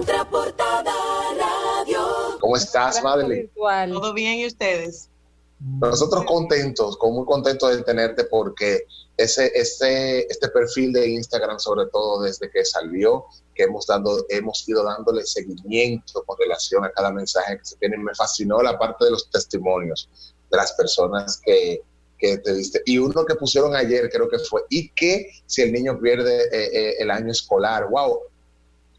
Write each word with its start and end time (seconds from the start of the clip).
Contraportada 0.00 0.94
Radio. 1.38 2.38
¿Cómo 2.40 2.56
estás, 2.56 3.02
Madeline? 3.02 3.50
Todo 3.54 4.14
bien, 4.14 4.38
¿y 4.38 4.46
ustedes? 4.46 5.10
Nosotros 5.58 6.24
contentos, 6.24 6.96
con 6.96 7.12
muy 7.12 7.26
contentos 7.26 7.76
de 7.76 7.82
tenerte 7.82 8.24
porque 8.24 8.86
ese, 9.18 9.52
ese, 9.54 10.20
este 10.20 10.48
perfil 10.48 10.94
de 10.94 11.06
Instagram, 11.06 11.58
sobre 11.58 11.84
todo 11.88 12.22
desde 12.22 12.50
que 12.50 12.64
salió, 12.64 13.26
que 13.54 13.64
hemos, 13.64 13.86
dando, 13.86 14.24
hemos 14.30 14.66
ido 14.66 14.82
dándole 14.84 15.22
seguimiento 15.26 16.24
con 16.24 16.38
relación 16.38 16.82
a 16.82 16.92
cada 16.92 17.12
mensaje 17.12 17.58
que 17.58 17.64
se 17.66 17.76
tiene. 17.76 17.98
Me 17.98 18.14
fascinó 18.14 18.62
la 18.62 18.78
parte 18.78 19.04
de 19.04 19.10
los 19.10 19.28
testimonios 19.30 20.08
de 20.50 20.56
las 20.56 20.72
personas 20.72 21.38
que, 21.44 21.82
que 22.16 22.38
te 22.38 22.54
diste. 22.54 22.80
Y 22.86 22.96
uno 22.96 23.26
que 23.26 23.34
pusieron 23.34 23.76
ayer, 23.76 24.08
creo 24.08 24.30
que 24.30 24.38
fue, 24.38 24.62
¿y 24.70 24.88
qué 24.92 25.30
si 25.44 25.60
el 25.60 25.72
niño 25.74 26.00
pierde 26.00 26.44
eh, 26.44 26.70
eh, 26.72 26.94
el 27.00 27.10
año 27.10 27.30
escolar? 27.32 27.86
¡Wow! 27.90 28.20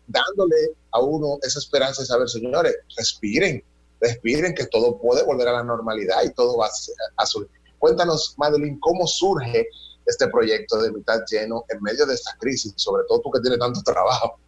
Dándole 0.05 0.75
a 0.91 0.99
uno 0.99 1.37
esa 1.41 1.59
esperanza 1.59 2.01
de 2.01 2.07
saber, 2.07 2.29
señores, 2.29 2.75
respiren, 2.97 3.63
respiren 3.99 4.53
que 4.53 4.65
todo 4.67 4.97
puede 4.97 5.23
volver 5.23 5.47
a 5.47 5.53
la 5.53 5.63
normalidad 5.63 6.23
y 6.23 6.33
todo 6.33 6.57
va 6.57 6.69
a, 7.17 7.25
surgir. 7.25 7.51
Cuéntanos, 7.79 8.35
Madeline, 8.37 8.79
cómo 8.79 9.07
surge 9.07 9.67
este 10.05 10.27
proyecto 10.27 10.81
de 10.81 10.91
mitad 10.91 11.19
lleno 11.29 11.63
en 11.69 11.81
medio 11.81 12.05
de 12.05 12.15
esta 12.15 12.35
crisis, 12.39 12.73
sobre 12.75 13.03
todo 13.07 13.21
tú 13.21 13.31
que 13.31 13.39
tienes 13.39 13.59
tanto 13.59 13.81
trabajo. 13.81 14.39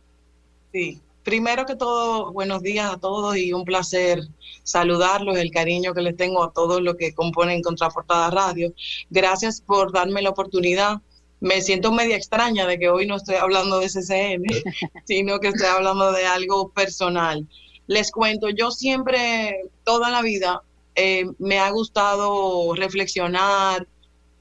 Sí, 0.71 1.01
primero 1.23 1.65
que 1.65 1.75
todo, 1.75 2.31
buenos 2.31 2.61
días 2.61 2.91
a 2.91 2.97
todos 2.97 3.37
y 3.37 3.53
un 3.53 3.63
placer 3.63 4.27
saludarlos, 4.63 5.37
el 5.37 5.51
cariño 5.51 5.93
que 5.93 6.01
les 6.01 6.17
tengo 6.17 6.43
a 6.43 6.51
todos 6.51 6.81
los 6.81 6.95
que 6.95 7.13
componen 7.13 7.61
Contraportada 7.61 8.29
Radio. 8.29 8.73
Gracias 9.09 9.61
por 9.61 9.91
darme 9.91 10.21
la 10.21 10.31
oportunidad. 10.31 11.01
Me 11.43 11.61
siento 11.61 11.91
media 11.91 12.15
extraña 12.15 12.65
de 12.65 12.79
que 12.79 12.89
hoy 12.89 13.05
no 13.05 13.17
estoy 13.17 13.35
hablando 13.35 13.79
de 13.79 13.87
CCM, 13.87 14.43
sino 15.05 15.39
que 15.39 15.49
estoy 15.49 15.67
hablando 15.67 16.11
de 16.11 16.25
algo 16.25 16.69
personal 16.69 17.47
les 17.87 18.11
cuento, 18.11 18.49
yo 18.49 18.71
siempre, 18.71 19.69
toda 19.83 20.09
la 20.09 20.21
vida, 20.21 20.61
eh, 20.95 21.25
me 21.39 21.59
ha 21.59 21.69
gustado 21.71 22.73
reflexionar, 22.75 23.87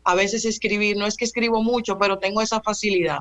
a 0.05 0.15
veces 0.15 0.45
escribir, 0.45 0.97
no 0.97 1.07
es 1.07 1.17
que 1.17 1.25
escribo 1.25 1.63
mucho, 1.63 1.99
pero 1.99 2.19
tengo 2.19 2.41
esa 2.41 2.61
facilidad. 2.61 3.21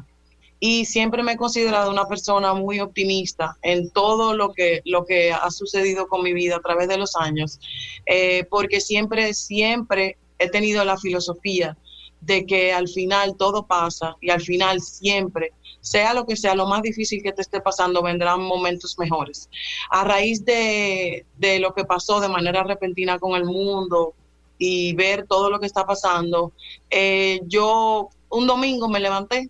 Y 0.59 0.85
siempre 0.85 1.23
me 1.23 1.33
he 1.33 1.37
considerado 1.37 1.89
una 1.89 2.05
persona 2.05 2.53
muy 2.53 2.79
optimista 2.79 3.57
en 3.63 3.89
todo 3.89 4.35
lo 4.35 4.53
que, 4.53 4.81
lo 4.85 5.05
que 5.05 5.31
ha 5.31 5.49
sucedido 5.49 6.07
con 6.07 6.21
mi 6.21 6.33
vida 6.33 6.57
a 6.57 6.61
través 6.61 6.87
de 6.87 6.97
los 6.97 7.15
años, 7.15 7.59
eh, 8.05 8.45
porque 8.49 8.79
siempre, 8.79 9.33
siempre 9.33 10.17
he 10.37 10.49
tenido 10.49 10.85
la 10.85 10.97
filosofía 10.97 11.77
de 12.21 12.45
que 12.45 12.71
al 12.71 12.87
final 12.87 13.35
todo 13.35 13.65
pasa 13.65 14.15
y 14.21 14.29
al 14.29 14.41
final 14.41 14.79
siempre 14.79 15.51
sea 15.81 16.13
lo 16.13 16.25
que 16.25 16.35
sea, 16.35 16.55
lo 16.55 16.67
más 16.67 16.83
difícil 16.83 17.23
que 17.23 17.33
te 17.33 17.41
esté 17.41 17.59
pasando, 17.59 18.03
vendrán 18.03 18.41
momentos 18.41 18.97
mejores. 18.99 19.49
A 19.89 20.03
raíz 20.03 20.45
de, 20.45 21.25
lo 21.59 21.73
que 21.73 21.83
pasó 21.83 22.19
de 22.19 22.29
manera 22.29 22.63
repentina 22.63 23.19
con 23.19 23.35
el 23.35 23.45
mundo 23.45 24.13
y 24.59 24.93
ver 24.93 25.25
todo 25.27 25.49
lo 25.49 25.59
que 25.59 25.65
está 25.65 25.85
pasando, 25.85 26.53
eh, 26.91 27.41
yo 27.47 28.09
un 28.29 28.45
domingo 28.45 28.87
me 28.87 28.99
levanté 28.99 29.49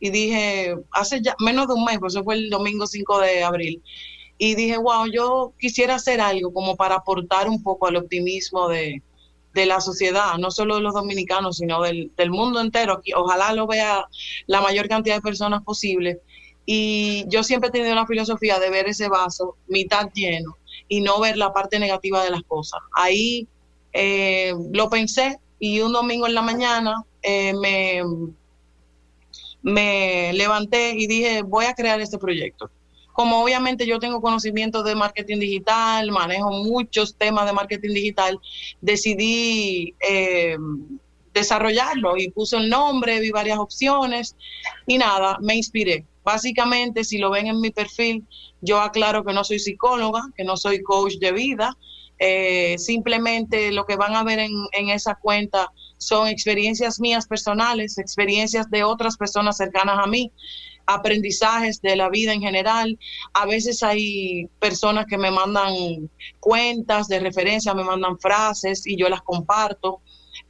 y 0.00 0.08
dije, 0.08 0.76
hace 0.92 1.20
ya 1.20 1.36
menos 1.38 1.68
de 1.68 1.74
un 1.74 1.84
mes, 1.84 1.98
pues 1.98 2.14
eso 2.14 2.24
fue 2.24 2.36
el 2.36 2.48
domingo 2.48 2.86
5 2.86 3.20
de 3.20 3.44
abril, 3.44 3.82
y 4.38 4.54
dije, 4.54 4.78
wow, 4.78 5.06
yo 5.12 5.52
quisiera 5.60 5.96
hacer 5.96 6.22
algo 6.22 6.54
como 6.54 6.74
para 6.74 6.94
aportar 6.94 7.50
un 7.50 7.62
poco 7.62 7.86
al 7.86 7.96
optimismo 7.96 8.68
de, 8.68 9.02
de 9.52 9.66
la 9.66 9.80
sociedad, 9.80 10.36
no 10.38 10.50
solo 10.50 10.76
de 10.76 10.82
los 10.82 10.94
dominicanos, 10.94 11.58
sino 11.58 11.82
del, 11.82 12.10
mundo 12.30 12.60
entero. 12.60 13.02
Ojalá 13.16 13.52
lo 13.52 13.66
vea 13.66 14.06
la 14.46 14.60
mayor 14.60 14.88
cantidad 14.88 15.16
de 15.16 15.22
personas 15.22 15.62
posible. 15.62 16.20
Y 16.66 17.24
yo 17.28 17.42
siempre 17.42 17.68
he 17.68 17.72
tenido 17.72 17.94
la 17.94 18.06
filosofía 18.06 18.58
de 18.58 18.70
ver 18.70 18.88
ese 18.88 19.08
vaso 19.08 19.56
mitad 19.66 20.10
lleno 20.14 20.56
y 20.88 21.00
no 21.00 21.18
ver 21.20 21.36
la 21.36 21.52
parte 21.52 21.78
negativa 21.78 22.22
de 22.22 22.30
las 22.30 22.42
cosas. 22.42 22.80
Ahí 22.94 23.48
eh, 23.92 24.54
lo 24.72 24.88
pensé 24.88 25.38
y 25.58 25.80
un 25.80 25.92
domingo 25.92 26.26
en 26.26 26.34
la 26.34 26.42
mañana 26.42 27.04
eh, 27.22 27.52
me, 27.54 28.02
me 29.62 30.32
levanté 30.32 30.94
y 30.96 31.06
dije, 31.06 31.42
voy 31.42 31.64
a 31.64 31.74
crear 31.74 32.00
este 32.00 32.18
proyecto 32.18 32.70
como 33.20 33.42
obviamente 33.42 33.86
yo 33.86 33.98
tengo 33.98 34.22
conocimiento 34.22 34.82
de 34.82 34.94
marketing 34.94 35.40
digital, 35.40 36.10
manejo 36.10 36.50
muchos 36.52 37.14
temas 37.14 37.44
de 37.44 37.52
marketing 37.52 37.92
digital, 37.92 38.40
decidí 38.80 39.94
eh, 40.00 40.56
desarrollarlo 41.34 42.16
y 42.16 42.30
puse 42.30 42.56
el 42.56 42.70
nombre, 42.70 43.20
vi 43.20 43.30
varias 43.30 43.58
opciones 43.58 44.36
y 44.86 44.96
nada, 44.96 45.36
me 45.42 45.54
inspiré. 45.54 46.06
Básicamente, 46.24 47.04
si 47.04 47.18
lo 47.18 47.28
ven 47.28 47.48
en 47.48 47.60
mi 47.60 47.68
perfil, 47.68 48.24
yo 48.62 48.80
aclaro 48.80 49.22
que 49.22 49.34
no 49.34 49.44
soy 49.44 49.58
psicóloga, 49.58 50.22
que 50.34 50.44
no 50.44 50.56
soy 50.56 50.80
coach 50.80 51.16
de 51.18 51.32
vida. 51.32 51.76
Eh, 52.18 52.76
simplemente 52.78 53.70
lo 53.70 53.84
que 53.84 53.96
van 53.96 54.16
a 54.16 54.24
ver 54.24 54.38
en, 54.38 54.52
en 54.72 54.88
esa 54.88 55.14
cuenta 55.14 55.70
son 55.98 56.26
experiencias 56.26 56.98
mías 57.00 57.26
personales, 57.26 57.98
experiencias 57.98 58.70
de 58.70 58.82
otras 58.82 59.18
personas 59.18 59.58
cercanas 59.58 59.98
a 59.98 60.06
mí 60.06 60.32
aprendizajes 60.94 61.80
de 61.80 61.96
la 61.96 62.08
vida 62.08 62.32
en 62.32 62.40
general. 62.40 62.98
A 63.32 63.46
veces 63.46 63.82
hay 63.82 64.46
personas 64.58 65.06
que 65.06 65.18
me 65.18 65.30
mandan 65.30 66.10
cuentas 66.40 67.06
de 67.08 67.20
referencia, 67.20 67.74
me 67.74 67.84
mandan 67.84 68.18
frases 68.18 68.86
y 68.86 68.96
yo 68.96 69.08
las 69.08 69.22
comparto. 69.22 70.00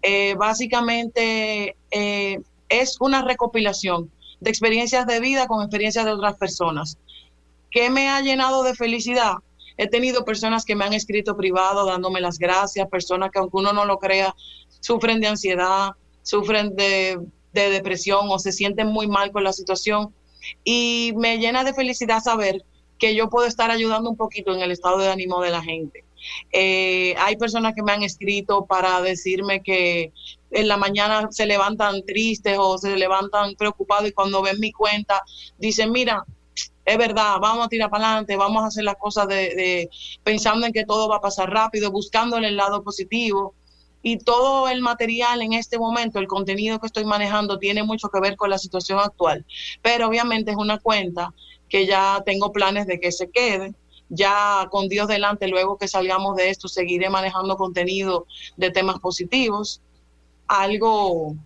Eh, 0.03 0.35
básicamente 0.39 1.77
eh, 1.91 2.41
es 2.69 2.97
una 3.01 3.23
recopilación 3.23 4.11
de 4.41 4.51
experiencias 4.51 5.07
de 5.07 5.21
vida 5.21 5.47
con 5.47 5.63
experiencias 5.63 6.07
de 6.07 6.13
otras 6.13 6.37
personas. 6.37 6.97
¿Qué 7.71 7.91
me 7.91 8.09
ha 8.09 8.21
llenado 8.23 8.63
de 8.63 8.75
felicidad? 8.75 9.35
He 9.77 9.89
tenido 9.89 10.25
personas 10.25 10.65
que 10.65 10.75
me 10.75 10.85
han 10.85 10.95
escrito 10.95 11.37
privado 11.37 11.85
dándome 11.85 12.21
las 12.21 12.39
gracias, 12.39 12.89
personas 12.89 13.31
que 13.31 13.39
aunque 13.39 13.59
uno 13.59 13.73
no 13.73 13.85
lo 13.85 13.99
crea, 13.99 14.35
sufren 14.81 15.21
de 15.21 15.29
ansiedad, 15.29 15.91
sufren 16.23 16.75
de, 16.75 17.19
de 17.53 17.71
depresión 17.71 18.27
o 18.31 18.39
se 18.39 18.53
sienten 18.53 18.89
muy 18.89 19.07
mal 19.07 19.33
con 19.33 19.45
la 19.45 19.53
situación 19.53 20.15
y 20.65 21.13
me 21.17 21.39
llena 21.39 21.65
de 21.65 21.75
felicidad 21.75 22.21
saber 22.21 22.65
que 22.99 23.15
yo 23.15 23.31
puedo 23.31 23.47
estar 23.47 23.71
ayudando 23.71 24.11
un 24.11 24.17
poquito 24.17 24.55
en 24.55 24.61
el 24.61 24.71
estado 24.71 24.99
de 24.99 25.09
ánimo 25.09 25.41
de 25.41 25.51
la 25.51 25.63
gente. 25.63 26.05
Eh, 26.53 27.15
hay 27.19 27.37
personas 27.37 27.75
que 27.75 27.83
me 27.83 27.93
han 27.93 28.03
escrito 28.03 28.67
para 28.67 29.01
decirme 29.01 29.63
que 29.63 30.13
en 30.51 30.69
la 30.69 30.77
mañana 30.77 31.29
se 31.31 31.47
levantan 31.47 32.05
tristes 32.05 32.57
o 32.59 32.77
se 32.77 32.97
levantan 32.97 33.55
preocupados 33.55 34.09
y 34.09 34.13
cuando 34.13 34.43
ven 34.43 34.61
mi 34.61 34.71
cuenta 34.71 35.23
dicen, 35.59 35.93
mira, 35.93 36.25
es 36.85 36.99
verdad, 36.99 37.37
vamos 37.41 37.67
a 37.67 37.69
tirar 37.69 37.89
para 37.89 38.07
adelante, 38.07 38.37
vamos 38.37 38.63
a 38.63 38.67
hacer 38.67 38.85
las 38.85 38.97
cosas 38.97 39.29
de, 39.29 39.89
pensando 40.25 40.67
en 40.67 40.73
que 40.73 40.85
todo 40.85 41.09
va 41.09 41.17
a 41.17 41.21
pasar 41.21 41.51
rápido, 41.51 41.91
buscando 41.91 42.37
el 42.37 42.57
lado 42.57 42.83
positivo 42.83 43.55
y 44.03 44.19
todo 44.19 44.69
el 44.69 44.81
material 44.81 45.43
en 45.43 45.53
este 45.53 45.79
momento, 45.79 46.19
el 46.19 46.27
contenido 46.27 46.79
que 46.81 46.87
estoy 46.87 47.05
manejando 47.05 47.59
tiene 47.59 47.83
mucho 47.83 48.09
que 48.09 48.21
ver 48.21 48.37
con 48.37 48.51
la 48.51 48.59
situación 48.59 48.99
actual, 48.99 49.45
pero 49.83 50.09
obviamente 50.09 50.53
es 50.53 50.57
una 50.57 50.79
cuenta 50.79 51.35
que 51.69 51.87
ya 51.87 52.23
tengo 52.25 52.53
planes 52.53 52.87
de 52.87 52.99
que 52.99 53.13
se 53.13 53.31
quede. 53.31 53.75
Ya 54.13 54.67
con 54.73 54.89
Dios 54.89 55.07
delante, 55.07 55.47
luego 55.47 55.79
que 55.79 55.87
salgamos 55.87 56.35
de 56.35 56.51
esto, 56.51 56.67
seguiré 56.67 57.09
manejando 57.11 57.57
contenido 57.57 58.27
de 58.57 58.71
temas 58.71 58.99
positivos. 58.99 59.81
Algo 60.49 61.37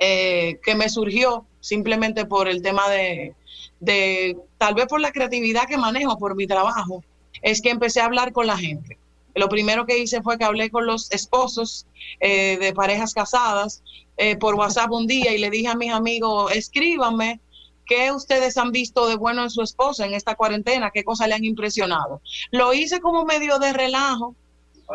eh, 0.00 0.58
que 0.64 0.74
me 0.74 0.88
surgió 0.88 1.46
simplemente 1.60 2.26
por 2.26 2.48
el 2.48 2.60
tema 2.60 2.90
de, 2.90 3.36
de, 3.78 4.36
tal 4.58 4.74
vez 4.74 4.86
por 4.86 5.00
la 5.00 5.12
creatividad 5.12 5.68
que 5.68 5.78
manejo, 5.78 6.18
por 6.18 6.34
mi 6.34 6.48
trabajo, 6.48 7.04
es 7.40 7.62
que 7.62 7.70
empecé 7.70 8.00
a 8.00 8.06
hablar 8.06 8.32
con 8.32 8.48
la 8.48 8.58
gente 8.58 8.98
lo 9.34 9.48
primero 9.48 9.86
que 9.86 9.98
hice 9.98 10.22
fue 10.22 10.38
que 10.38 10.44
hablé 10.44 10.70
con 10.70 10.86
los 10.86 11.10
esposos 11.10 11.86
eh, 12.20 12.56
de 12.58 12.72
parejas 12.72 13.14
casadas 13.14 13.82
eh, 14.16 14.36
por 14.36 14.54
WhatsApp 14.54 14.90
un 14.92 15.06
día 15.06 15.32
y 15.32 15.38
le 15.38 15.50
dije 15.50 15.68
a 15.68 15.74
mis 15.74 15.92
amigos, 15.92 16.52
escríbanme 16.54 17.40
qué 17.86 18.12
ustedes 18.12 18.56
han 18.56 18.70
visto 18.70 19.06
de 19.08 19.16
bueno 19.16 19.42
en 19.42 19.50
su 19.50 19.62
esposa 19.62 20.06
en 20.06 20.14
esta 20.14 20.36
cuarentena, 20.36 20.90
qué 20.92 21.04
cosas 21.04 21.28
le 21.28 21.34
han 21.34 21.44
impresionado. 21.44 22.22
Lo 22.50 22.72
hice 22.72 23.00
como 23.00 23.24
medio 23.24 23.58
de 23.58 23.72
relajo 23.72 24.34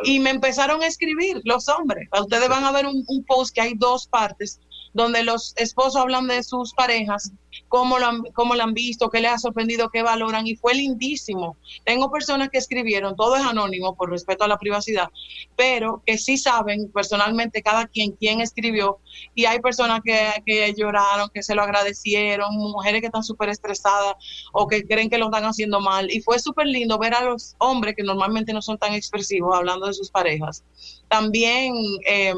y 0.03 0.19
me 0.19 0.29
empezaron 0.29 0.81
a 0.81 0.87
escribir 0.87 1.41
los 1.43 1.67
hombres. 1.67 2.07
Ustedes 2.19 2.47
van 2.49 2.63
a 2.63 2.71
ver 2.71 2.85
un, 2.85 3.03
un 3.07 3.23
post 3.25 3.53
que 3.53 3.61
hay 3.61 3.73
dos 3.75 4.07
partes 4.07 4.59
donde 4.93 5.23
los 5.23 5.53
esposos 5.57 5.97
hablan 5.97 6.27
de 6.27 6.43
sus 6.43 6.73
parejas, 6.73 7.31
cómo 7.69 7.99
lo, 7.99 8.07
han, 8.07 8.23
cómo 8.33 8.55
lo 8.55 8.63
han 8.63 8.73
visto, 8.73 9.09
qué 9.09 9.21
les 9.21 9.31
ha 9.31 9.37
sorprendido, 9.37 9.89
qué 9.89 10.03
valoran, 10.03 10.45
y 10.45 10.55
fue 10.55 10.73
lindísimo. 10.73 11.55
Tengo 11.85 12.11
personas 12.11 12.49
que 12.49 12.57
escribieron, 12.57 13.15
todo 13.15 13.37
es 13.37 13.43
anónimo 13.43 13.95
por 13.95 14.09
respeto 14.09 14.43
a 14.43 14.47
la 14.47 14.57
privacidad, 14.57 15.07
pero 15.55 16.03
que 16.05 16.17
sí 16.17 16.37
saben 16.37 16.91
personalmente 16.91 17.61
cada 17.61 17.87
quien 17.87 18.11
quién 18.11 18.41
escribió, 18.41 18.97
y 19.35 19.45
hay 19.45 19.59
personas 19.59 20.01
que, 20.03 20.17
que 20.45 20.73
lloraron, 20.73 21.29
que 21.33 21.43
se 21.43 21.55
lo 21.55 21.61
agradecieron, 21.61 22.55
mujeres 22.55 22.99
que 22.99 23.07
están 23.07 23.23
súper 23.23 23.49
estresadas 23.49 24.15
o 24.51 24.67
que 24.67 24.83
creen 24.83 25.09
que 25.09 25.17
lo 25.17 25.25
están 25.25 25.45
haciendo 25.45 25.79
mal, 25.79 26.11
y 26.11 26.21
fue 26.21 26.39
súper 26.39 26.67
lindo 26.67 26.97
ver 26.97 27.13
a 27.13 27.23
los 27.23 27.55
hombres 27.59 27.95
que 27.95 28.03
normalmente 28.03 28.51
no 28.51 28.61
son 28.61 28.77
tan 28.77 28.93
expresivos 28.93 29.55
hablando 29.55 29.87
de 29.87 29.93
sus 29.93 30.09
parejas. 30.09 30.63
También... 31.07 31.73
Eh, 32.07 32.33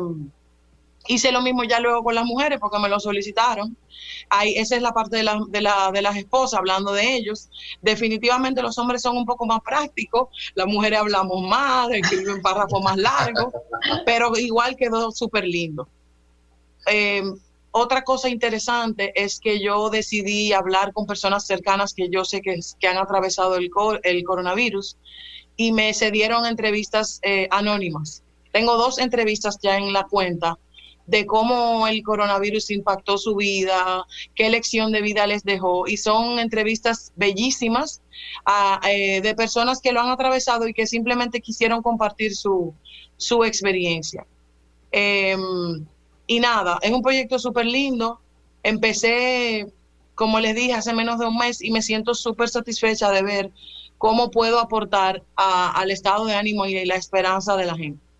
Hice 1.08 1.32
lo 1.32 1.42
mismo 1.42 1.64
ya 1.64 1.80
luego 1.80 2.04
con 2.04 2.16
las 2.16 2.26
mujeres 2.26 2.60
porque 2.60 2.80
me 2.80 2.90
lo 2.90 3.00
solicitaron. 3.00 3.76
Ahí, 4.30 4.54
esa 4.56 4.76
es 4.76 4.82
la 4.82 4.94
parte 4.94 5.18
de, 5.18 5.24
la, 5.24 5.40
de, 5.50 5.62
la, 5.62 5.92
de 5.92 6.02
las 6.02 6.16
esposas, 6.16 6.60
hablando 6.60 6.94
de 6.94 7.16
ellos. 7.16 7.50
Definitivamente 7.82 8.62
los 8.62 8.78
hombres 8.78 9.02
son 9.02 9.18
un 9.18 9.26
poco 9.26 9.46
más 9.46 9.62
prácticos, 9.62 10.30
las 10.54 10.68
mujeres 10.68 11.00
hablamos 11.00 11.42
más, 11.48 11.90
escriben 11.92 12.42
párrafos 12.42 12.82
más 12.84 12.98
largos, 12.98 13.54
pero 14.06 14.38
igual 14.38 14.76
quedó 14.76 15.12
súper 15.12 15.46
lindo. 15.46 15.88
Eh, 16.88 17.24
otra 17.72 18.04
cosa 18.04 18.28
interesante 18.28 19.14
es 19.16 19.40
que 19.40 19.62
yo 19.62 19.90
decidí 19.90 20.52
hablar 20.52 20.92
con 20.92 21.06
personas 21.06 21.46
cercanas 21.46 21.94
que 21.94 22.10
yo 22.10 22.26
sé 22.26 22.42
que, 22.42 22.60
que 22.80 22.88
han 22.88 22.98
atravesado 22.98 23.56
el, 23.56 23.70
el, 24.04 24.24
coronavirus 24.26 24.98
y 25.56 25.72
me 25.72 25.94
cedieron 25.94 26.46
entrevistas 26.46 27.20
eh, 27.24 27.48
anónimas. 27.50 28.24
Tengo 28.52 28.76
dos 28.76 29.00
entrevistas 29.00 29.58
ya 29.62 29.78
en 29.78 29.94
la 29.94 30.04
cuenta 30.04 30.58
de 31.08 31.26
cómo 31.26 31.88
el 31.88 32.04
coronavirus 32.04 32.72
impactó 32.72 33.18
su 33.18 33.36
vida, 33.36 34.06
qué 34.36 34.50
lección 34.50 34.92
de 34.92 35.02
vida 35.02 35.28
les 35.28 35.44
dejó. 35.44 35.88
Y 35.88 35.98
son 35.98 36.40
entrevistas 36.40 37.12
bellísimas 37.16 38.02
eh, 38.88 39.22
de 39.22 39.36
personas 39.36 39.82
que 39.82 39.92
lo 39.92 40.02
han 40.02 40.10
atravesado 40.10 40.68
y 40.68 40.74
que 40.74 40.88
simplemente 40.88 41.42
quisieron 41.42 41.82
compartir 41.82 42.36
su, 42.36 42.74
su 43.18 43.44
experiencia. 43.44 44.26
Em, 44.92 45.86
y 46.28 46.40
nada, 46.40 46.80
es 46.82 46.92
un 46.92 47.02
proyecto 47.02 47.40
súper 47.40 47.66
lindo. 47.66 48.20
Empecé, 48.64 49.72
como 50.16 50.40
les 50.40 50.56
dije, 50.56 50.74
hace 50.74 50.94
menos 50.94 51.20
de 51.20 51.26
un 51.26 51.38
mes 51.38 51.62
y 51.62 51.72
me 51.72 51.82
siento 51.82 52.14
súper 52.14 52.50
satisfecha 52.50 53.10
de 53.12 53.24
ver 53.24 53.52
cómo 53.98 54.32
puedo 54.32 54.60
aportar 54.60 55.24
al 55.36 55.92
estado 55.92 56.26
de 56.26 56.36
ánimo 56.36 56.66
y 56.66 56.86
la 56.86 56.96
esperanza 56.96 57.56
de 57.56 57.66
la 57.66 57.76
gente. 57.76 58.11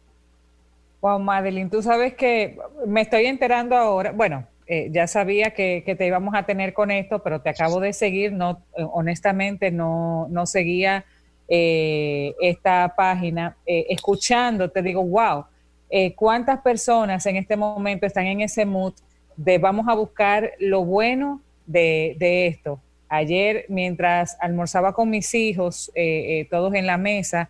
Wow, 1.02 1.20
Madeline, 1.20 1.70
tú 1.70 1.82
sabes 1.82 2.14
que 2.14 2.60
me 2.86 3.02
estoy 3.02 3.26
enterando 3.26 3.76
ahora, 3.76 4.12
bueno, 4.12 4.46
eh, 4.68 4.90
ya 4.92 5.08
sabía 5.08 5.50
que, 5.52 5.84
te 5.98 6.06
íbamos 6.06 6.36
a 6.36 6.44
tener 6.44 6.74
con 6.74 6.92
esto, 6.92 7.24
pero 7.24 7.42
te 7.42 7.50
acabo 7.50 7.80
de 7.80 7.92
seguir, 7.92 8.32
no, 8.32 8.62
eh, 8.78 8.86
honestamente 8.94 9.72
no, 9.72 10.28
no 10.30 10.46
seguía 10.46 11.04
eh, 11.50 12.36
esta 12.40 12.94
página, 12.96 13.58
escuchando, 13.66 14.70
te 14.70 14.82
digo, 14.84 15.04
wow, 15.04 15.46
cuántas 16.16 16.62
personas 16.62 17.26
en 17.26 17.36
este 17.36 17.58
momento 17.58 18.06
están 18.06 18.28
en 18.28 18.40
ese 18.40 18.66
mood 18.66 18.94
de 19.36 19.58
vamos 19.58 19.88
a 19.90 19.96
buscar 19.96 20.52
lo 20.60 20.86
bueno 20.86 21.42
de, 21.66 22.16
esto. 22.48 22.80
Ayer, 23.10 23.66
mientras 23.68 24.38
almorzaba 24.40 24.94
con 24.94 25.10
mis 25.10 25.34
hijos, 25.34 25.92
todos 26.50 26.74
en 26.76 26.86
la 26.86 26.98
mesa, 26.98 27.50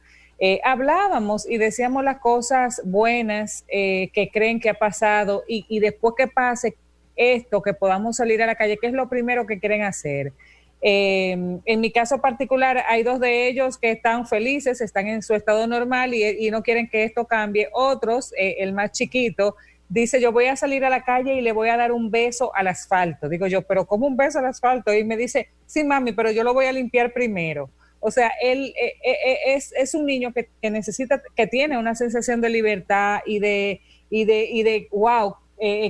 hablábamos 0.63 1.47
y 1.47 1.57
decíamos 1.57 2.03
las 2.03 2.17
cosas 2.17 2.81
buenas 2.83 3.63
que 3.69 4.29
creen 4.33 4.59
que 4.59 4.69
ha 4.69 4.73
pasado 4.73 5.43
y, 5.47 5.65
y 5.69 5.79
después 5.79 6.15
que 6.17 6.27
pase 6.27 6.75
esto, 7.15 7.61
que 7.61 7.73
podamos 7.73 8.17
salir 8.17 8.41
a 8.41 8.47
la 8.47 8.55
calle, 8.55 8.77
¿qué 8.79 8.87
es 8.87 8.93
lo 8.93 9.07
primero 9.07 9.45
que 9.45 9.59
quieren 9.59 9.83
hacer? 9.83 10.33
Eh, 10.81 11.59
en 11.65 11.79
mi 11.79 11.91
caso 11.91 12.19
particular, 12.19 12.83
hay 12.87 13.03
dos 13.03 13.19
de 13.19 13.47
ellos 13.47 13.77
que 13.77 13.91
están 13.91 14.25
felices, 14.25 14.81
están 14.81 15.07
en 15.07 15.21
su 15.21 15.35
estado 15.35 15.67
normal 15.67 16.13
y, 16.13 16.49
no 16.49 16.63
quieren 16.63 16.89
que 16.89 17.03
esto 17.03 17.25
cambie. 17.25 17.69
Otros, 17.71 18.33
eh, 18.37 18.57
el 18.59 18.73
más 18.73 18.91
chiquito, 18.91 19.55
dice, 19.89 20.19
yo 20.19 20.31
voy 20.31 20.45
a 20.45 20.55
salir 20.55 20.83
a 20.83 20.89
la 20.89 21.03
calle 21.03 21.35
y 21.35 21.41
le 21.41 21.51
voy 21.51 21.69
a 21.69 21.77
dar 21.77 21.91
un 21.91 22.09
beso 22.09 22.53
al 22.55 22.67
asfalto. 22.67 23.29
Digo 23.29 23.45
yo, 23.47 23.61
pero 23.61 23.85
¿cómo 23.85 24.07
un 24.07 24.17
beso 24.17 24.39
al 24.39 24.45
asfalto? 24.45 24.93
Y 24.93 25.03
me 25.03 25.17
dice, 25.17 25.49
sí, 25.65 25.83
mami, 25.83 26.13
pero 26.13 26.31
yo 26.31 26.43
lo 26.43 26.53
voy 26.53 26.65
a 26.65 26.71
limpiar 26.71 27.13
primero. 27.13 27.69
O 28.01 28.11
sea, 28.11 28.31
él 28.41 28.73
eh, 28.75 29.37
es, 29.45 29.71
es, 29.77 29.93
un 29.93 30.05
niño 30.05 30.33
que, 30.33 30.49
necesita, 30.69 31.21
que 31.35 31.47
tiene 31.47 31.77
una 31.77 31.95
sensación 31.95 32.41
de 32.41 32.49
libertad 32.49 33.21
y 33.25 33.39
de, 33.39 33.81
y 34.09 34.25
de, 34.25 34.43
y 34.51 34.63
de 34.63 34.87
wow, 34.91 35.35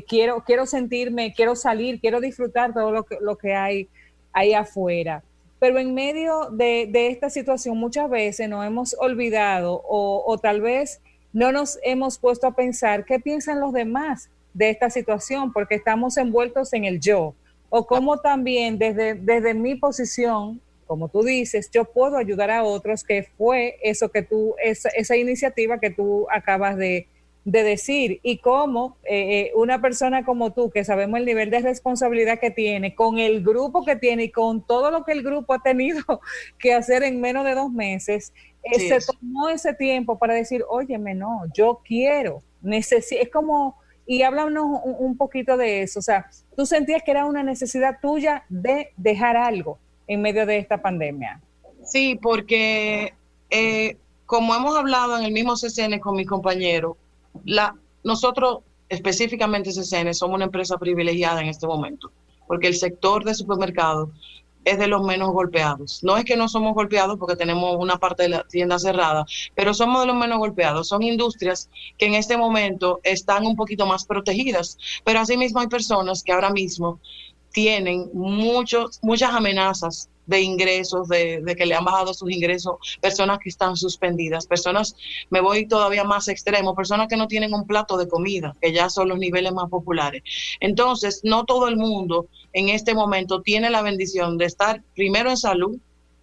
quiero, 0.08 0.44
quiero 0.46 0.66
sentirme, 0.68 1.34
quiero 1.34 1.56
salir, 1.56 2.00
quiero 2.00 2.19
disfrutar 2.19 2.74
todo 2.74 2.92
lo 2.92 3.06
que, 3.06 3.18
lo 3.19 3.38
que 3.38 3.56
hay 3.56 3.88
ahí 4.34 4.54
afuera. 4.54 5.24
Pero 5.62 5.78
en 5.78 5.94
medio 5.94 6.50
de, 6.50 6.90
esta 7.08 7.30
situación 7.30 7.78
muchas 7.78 8.10
veces 8.10 8.50
nos 8.50 8.66
hemos 8.66 8.96
olvidado 9.00 9.81
o, 9.88 10.38
tal 10.42 10.60
vez 10.60 11.02
no 11.34 11.52
nos 11.52 11.78
hemos 11.84 12.18
puesto 12.18 12.48
a 12.48 12.56
pensar 12.56 13.06
qué 13.06 13.19
piensan 13.19 13.60
los 13.60 13.72
demás 13.72 14.31
de 14.56 14.72
esta 14.72 14.90
situación 14.90 15.54
porque 15.54 15.75
estamos 15.75 16.18
envueltos 16.18 16.74
en 16.74 16.86
el 16.86 17.00
yo. 17.00 17.36
O 17.69 17.86
cómo 17.86 18.18
también 18.18 18.80
desde, 18.80 19.13
desde 19.13 19.54
mi 19.54 19.75
posición, 19.75 20.60
como 20.91 21.07
tú 21.07 21.23
dices, 21.23 21.71
yo 21.71 21.85
puedo 21.85 22.17
ayudar 22.17 22.51
a 22.51 22.65
otros, 22.65 23.05
que 23.05 23.23
fue 23.23 23.77
eso 23.81 24.09
que 24.11 24.23
tú, 24.23 24.55
esa, 24.61 24.89
esa 24.89 25.15
iniciativa 25.15 25.79
que 25.79 25.89
tú 25.89 26.27
acabas 26.29 26.75
de, 26.75 27.07
de 27.45 27.63
decir. 27.63 28.19
Y 28.23 28.39
cómo 28.39 28.97
eh, 29.03 29.39
eh, 29.39 29.51
una 29.55 29.81
persona 29.81 30.25
como 30.25 30.51
tú, 30.51 30.69
que 30.69 30.83
sabemos 30.83 31.17
el 31.17 31.25
nivel 31.25 31.49
de 31.49 31.61
responsabilidad 31.61 32.41
que 32.41 32.51
tiene, 32.51 32.93
con 32.93 33.19
el 33.19 33.41
grupo 33.41 33.85
que 33.85 33.95
tiene 33.95 34.25
y 34.25 34.31
con 34.31 34.67
todo 34.67 34.91
lo 34.91 35.05
que 35.05 35.13
el 35.13 35.23
grupo 35.23 35.53
ha 35.53 35.63
tenido 35.63 36.03
que 36.59 36.73
hacer 36.73 37.03
en 37.03 37.21
menos 37.21 37.45
de 37.45 37.55
dos 37.55 37.71
meses, 37.71 38.33
eh, 38.61 38.77
se 38.77 39.13
tomó 39.13 39.47
ese 39.47 39.73
tiempo 39.73 40.19
para 40.19 40.33
decir, 40.33 40.65
óyeme, 40.67 41.15
no, 41.15 41.43
yo 41.55 41.79
quiero, 41.85 42.43
necesito, 42.61 43.21
es 43.21 43.29
como, 43.29 43.77
y 44.05 44.23
háblanos 44.23 44.81
un, 44.83 45.15
poquito 45.15 45.55
de 45.55 45.83
eso, 45.83 45.99
o 45.99 46.01
sea, 46.01 46.29
tú 46.57 46.65
sentías 46.65 47.01
que 47.01 47.11
era 47.11 47.25
una 47.25 47.43
necesidad 47.43 47.99
tuya 48.01 48.43
de 48.49 48.91
dejar 48.97 49.38
algo 49.38 49.79
en 50.13 50.22
medio 50.22 50.46
de 50.46 50.58
esta 50.58 50.81
pandemia. 50.81 51.40
Sí, 51.84 52.19
porque 52.22 53.13
como 54.25 54.56
hemos 54.56 54.78
hablado 54.78 55.18
en 55.18 55.24
el 55.24 55.31
mismo 55.31 55.56
CCN 55.56 56.00
con 56.00 56.16
mi 56.16 56.25
compañero, 56.25 56.98
la, 57.46 57.75
nosotros, 58.04 58.60
específicamente 58.90 59.72
CCN, 59.72 60.13
somos 60.13 60.36
una 60.36 60.46
empresa 60.46 60.78
privilegiada 60.78 61.42
en 61.42 61.48
este 61.48 61.68
momento, 61.68 62.12
porque 62.48 62.68
el 62.68 62.75
sector 62.75 63.24
de 63.24 63.34
supermercados 63.34 64.10
es 64.63 64.78
de 64.78 64.88
los 64.88 65.02
menos 65.04 65.31
golpeados. 65.31 66.04
No 66.04 66.18
es 66.18 66.25
que 66.25 66.36
no 66.36 66.48
somos 66.48 66.75
golpeados 66.75 67.18
porque 67.18 67.36
tenemos 67.36 67.75
una 67.80 67.98
parte 67.98 68.24
de 68.24 68.30
la 68.30 68.44
tienda 68.44 68.78
cerrada, 68.80 69.25
pero 69.56 69.74
somos 69.74 70.02
de 70.02 70.08
los 70.08 70.16
menos 70.16 70.38
golpeados. 70.38 70.88
Son 70.88 71.02
industrias 71.04 71.69
que 71.98 72.06
en 72.06 72.16
este 72.16 72.38
momento 72.38 73.00
están 73.04 73.46
un 73.46 73.56
poquito 73.56 73.86
más 73.86 74.06
protegidas, 74.06 74.78
pero 75.04 75.19
asimismo 75.19 75.60
hay 75.60 75.68
personas 75.68 76.22
que 76.22 76.31
ahora 76.31 76.52
mismo 76.52 77.00
tienen 77.51 78.09
muchos, 78.13 79.00
muchas 79.01 79.33
amenazas 79.33 80.09
de 80.25 80.42
ingresos, 80.42 81.07
de, 81.09 81.44
que 81.57 81.65
le 81.65 81.75
han 81.75 81.83
bajado 81.83 82.13
sus 82.13 82.31
ingresos, 82.31 82.75
personas 83.01 83.39
que 83.39 83.50
están 83.50 83.75
suspendidas, 83.75 84.48
personas, 84.48 84.95
me 85.30 85.42
voy 85.42 85.68
todavía 85.68 86.03
más 86.03 86.27
extremo, 86.27 86.75
personas 86.75 87.07
que 87.07 87.18
no 87.18 87.27
tienen 87.27 87.53
un 87.53 87.68
plato 87.68 87.98
de 87.98 88.07
comida, 88.07 88.56
que 88.62 88.71
ya 88.71 88.89
son 88.89 89.09
los 89.09 89.19
niveles 89.19 89.51
más 89.51 89.69
populares. 89.69 90.24
Entonces, 90.59 91.21
no 91.24 91.44
todo 91.45 91.68
el 91.68 91.75
mundo 91.75 92.27
en 92.53 92.69
este 92.69 92.94
momento 92.94 93.42
tiene 93.42 93.69
la 93.69 93.81
bendición 93.81 94.38
de 94.38 94.45
estar 94.45 94.81
primero 94.95 95.30
en 95.30 95.38
salud, 95.38 95.77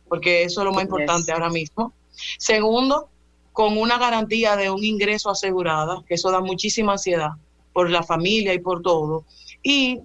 porque 0.09 0.43
eso 0.43 0.61
es 0.63 0.65
lo 0.65 0.73
más 0.73 0.85
importante 0.85 1.33
ahora 1.33 1.51
mismo. 1.51 1.93
Segundo, 2.39 3.11
con 3.53 3.77
una 3.77 3.99
garantía 3.99 4.57
de 4.57 4.71
un 4.71 4.85
ingreso 4.85 5.31
asegurada, 5.31 6.03
que 6.09 6.15
eso 6.15 6.31
da 6.31 6.41
muchísima 6.41 6.93
ansiedad 6.93 7.31
por 7.73 7.91
la 7.91 8.03
familia 8.03 8.55
y 8.55 8.61
por 8.61 8.83
todo. 8.83 9.25
Y 9.63 10.01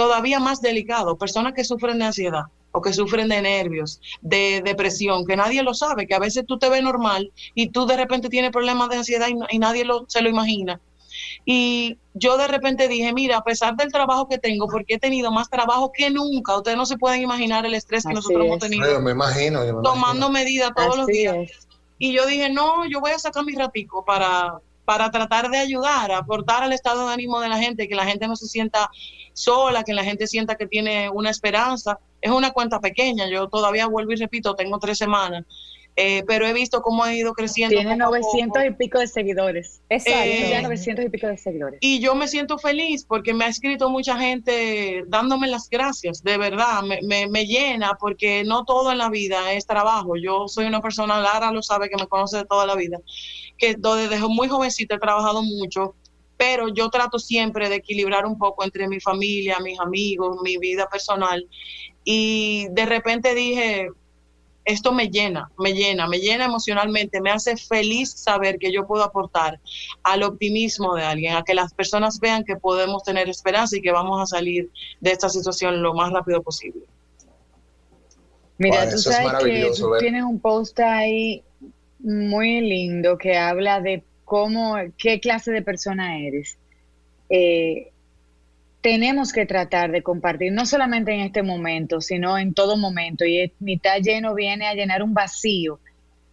todavía 0.00 0.40
más 0.40 0.62
delicado, 0.62 1.18
personas 1.18 1.52
que 1.52 1.62
sufren 1.62 1.98
de 1.98 2.06
ansiedad 2.06 2.44
o 2.72 2.80
que 2.80 2.94
sufren 2.94 3.28
de 3.28 3.42
nervios, 3.42 4.00
de 4.22 4.62
depresión, 4.64 5.26
que 5.26 5.36
nadie 5.36 5.62
lo 5.62 5.74
sabe, 5.74 6.06
que 6.06 6.14
a 6.14 6.18
veces 6.18 6.46
tú 6.46 6.58
te 6.58 6.70
ves 6.70 6.82
normal 6.82 7.30
y 7.54 7.68
tú 7.68 7.84
de 7.84 7.98
repente 7.98 8.30
tienes 8.30 8.50
problemas 8.50 8.88
de 8.88 8.96
ansiedad 8.96 9.28
y, 9.50 9.58
nadie 9.58 9.84
lo, 9.84 10.06
se 10.08 10.22
lo 10.22 10.30
imagina. 10.30 10.80
Y 11.44 11.98
yo 12.14 12.38
de 12.38 12.48
repente 12.48 12.88
dije, 12.88 13.12
mira, 13.12 13.36
a 13.36 13.44
pesar 13.44 13.76
del 13.76 13.92
trabajo 13.92 14.26
que 14.26 14.38
tengo, 14.38 14.68
porque 14.68 14.94
he 14.94 14.98
tenido 14.98 15.30
más 15.30 15.50
trabajo 15.50 15.92
que 15.92 16.08
nunca, 16.08 16.56
ustedes 16.56 16.78
no 16.78 16.86
se 16.86 16.96
pueden 16.96 17.20
imaginar 17.20 17.66
el 17.66 17.74
estrés 17.74 18.06
que 18.06 18.14
nosotros 18.14 18.46
hemos 18.46 18.58
tenido. 18.58 19.02
me 19.02 19.10
imagino. 19.10 19.82
tomando 19.82 20.30
medidas 20.30 20.70
todos 20.74 20.96
los 20.96 21.06
días. 21.08 21.36
Y 21.98 22.14
yo 22.14 22.24
dije, 22.24 22.48
no, 22.48 22.86
yo 22.86 23.00
voy 23.00 23.10
a 23.10 23.18
sacar 23.18 23.44
mi 23.44 23.54
ratico 23.54 24.02
para, 24.02 24.60
para 24.86 25.10
tratar 25.10 25.50
de 25.50 25.58
ayudar, 25.58 26.10
aportar 26.10 26.62
al 26.62 26.72
estado 26.72 27.06
de 27.06 27.12
ánimo 27.12 27.38
de 27.40 27.50
la 27.50 27.58
gente, 27.58 27.86
que 27.86 27.94
la 27.94 28.06
gente 28.06 28.26
no 28.26 28.34
se 28.34 28.46
sienta 28.46 28.90
sola, 29.32 29.84
que 29.84 29.94
la 29.94 30.04
gente 30.04 30.26
sienta 30.26 30.56
que 30.56 30.66
tiene 30.66 31.10
una 31.10 31.30
esperanza 31.30 31.98
es 32.20 32.30
una 32.30 32.50
cuenta 32.50 32.80
pequeña, 32.80 33.28
yo 33.28 33.48
todavía 33.48 33.86
vuelvo 33.86 34.12
y 34.12 34.16
repito, 34.16 34.54
tengo 34.54 34.78
tres 34.78 34.98
semanas, 34.98 35.44
eh, 35.96 36.22
pero 36.26 36.46
he 36.46 36.52
visto 36.52 36.82
cómo 36.82 37.02
ha 37.02 37.14
ido 37.14 37.32
creciendo. 37.34 37.76
Tiene 37.76 37.96
900 37.96 38.64
y 38.64 38.70
pico 38.70 38.98
de 38.98 39.06
seguidores. 39.06 39.82
Exacto. 39.88 40.20
Eh, 40.24 40.60
900 40.62 41.04
y 41.04 41.08
pico 41.08 41.26
de 41.26 41.36
seguidores. 41.36 41.78
Y 41.82 42.00
yo 42.00 42.14
me 42.14 42.28
siento 42.28 42.58
feliz 42.58 43.04
porque 43.04 43.34
me 43.34 43.44
ha 43.44 43.48
escrito 43.48 43.90
mucha 43.90 44.18
gente 44.18 45.04
dándome 45.08 45.48
las 45.48 45.68
gracias, 45.68 46.22
de 46.22 46.38
verdad, 46.38 46.82
me, 46.82 47.00
me, 47.02 47.26
me, 47.26 47.44
llena 47.44 47.96
porque 47.98 48.44
no 48.44 48.64
todo 48.64 48.92
en 48.92 48.98
la 48.98 49.10
vida 49.10 49.52
es 49.52 49.66
trabajo. 49.66 50.16
Yo 50.16 50.46
soy 50.48 50.66
una 50.66 50.80
persona, 50.80 51.20
Lara 51.20 51.50
lo 51.52 51.62
sabe, 51.62 51.88
que 51.88 51.96
me 51.96 52.06
conoce 52.06 52.38
de 52.38 52.44
toda 52.44 52.66
la 52.66 52.76
vida, 52.76 52.98
que 53.58 53.74
desde 53.74 54.18
muy 54.28 54.48
jovencita 54.48 54.94
he 54.94 54.98
trabajado 54.98 55.42
mucho 55.42 55.96
pero 56.40 56.68
yo 56.68 56.88
trato 56.88 57.18
siempre 57.18 57.68
de 57.68 57.74
equilibrar 57.74 58.24
un 58.24 58.38
poco 58.38 58.64
entre 58.64 58.88
mi 58.88 58.98
familia, 58.98 59.58
mis 59.60 59.78
amigos, 59.78 60.38
mi 60.42 60.56
vida 60.56 60.88
personal 60.88 61.46
y 62.02 62.66
de 62.70 62.86
repente 62.86 63.34
dije, 63.34 63.90
esto 64.64 64.90
me 64.90 65.10
llena, 65.10 65.50
me 65.58 65.74
llena, 65.74 66.08
me 66.08 66.18
llena 66.18 66.46
emocionalmente, 66.46 67.20
me 67.20 67.30
hace 67.30 67.58
feliz 67.58 68.12
saber 68.12 68.58
que 68.58 68.72
yo 68.72 68.86
puedo 68.86 69.04
aportar 69.04 69.60
al 70.02 70.22
optimismo 70.22 70.94
de 70.94 71.04
alguien, 71.04 71.36
a 71.36 71.42
que 71.42 71.52
las 71.52 71.74
personas 71.74 72.18
vean 72.20 72.42
que 72.42 72.56
podemos 72.56 73.02
tener 73.02 73.28
esperanza 73.28 73.76
y 73.76 73.82
que 73.82 73.92
vamos 73.92 74.22
a 74.22 74.24
salir 74.24 74.70
de 74.98 75.10
esta 75.10 75.28
situación 75.28 75.82
lo 75.82 75.92
más 75.92 76.10
rápido 76.10 76.42
posible. 76.42 76.80
Mira, 78.56 78.88
tú 78.88 78.96
sabes 78.96 79.44
que 79.44 79.72
tú 79.76 79.90
tienes 79.98 80.22
un 80.22 80.40
post 80.40 80.80
ahí 80.80 81.44
muy 81.98 82.62
lindo 82.62 83.18
que 83.18 83.36
habla 83.36 83.82
de 83.82 84.02
cómo, 84.30 84.76
qué 84.96 85.18
clase 85.18 85.50
de 85.50 85.60
persona 85.60 86.20
eres. 86.20 86.56
Eh, 87.30 87.90
tenemos 88.80 89.32
que 89.32 89.44
tratar 89.44 89.90
de 89.90 90.04
compartir, 90.04 90.52
no 90.52 90.66
solamente 90.66 91.12
en 91.12 91.22
este 91.22 91.42
momento, 91.42 92.00
sino 92.00 92.38
en 92.38 92.54
todo 92.54 92.76
momento. 92.76 93.24
Y 93.24 93.52
mitad 93.58 93.98
lleno 94.00 94.32
viene 94.36 94.68
a 94.68 94.74
llenar 94.74 95.02
un 95.02 95.14
vacío 95.14 95.80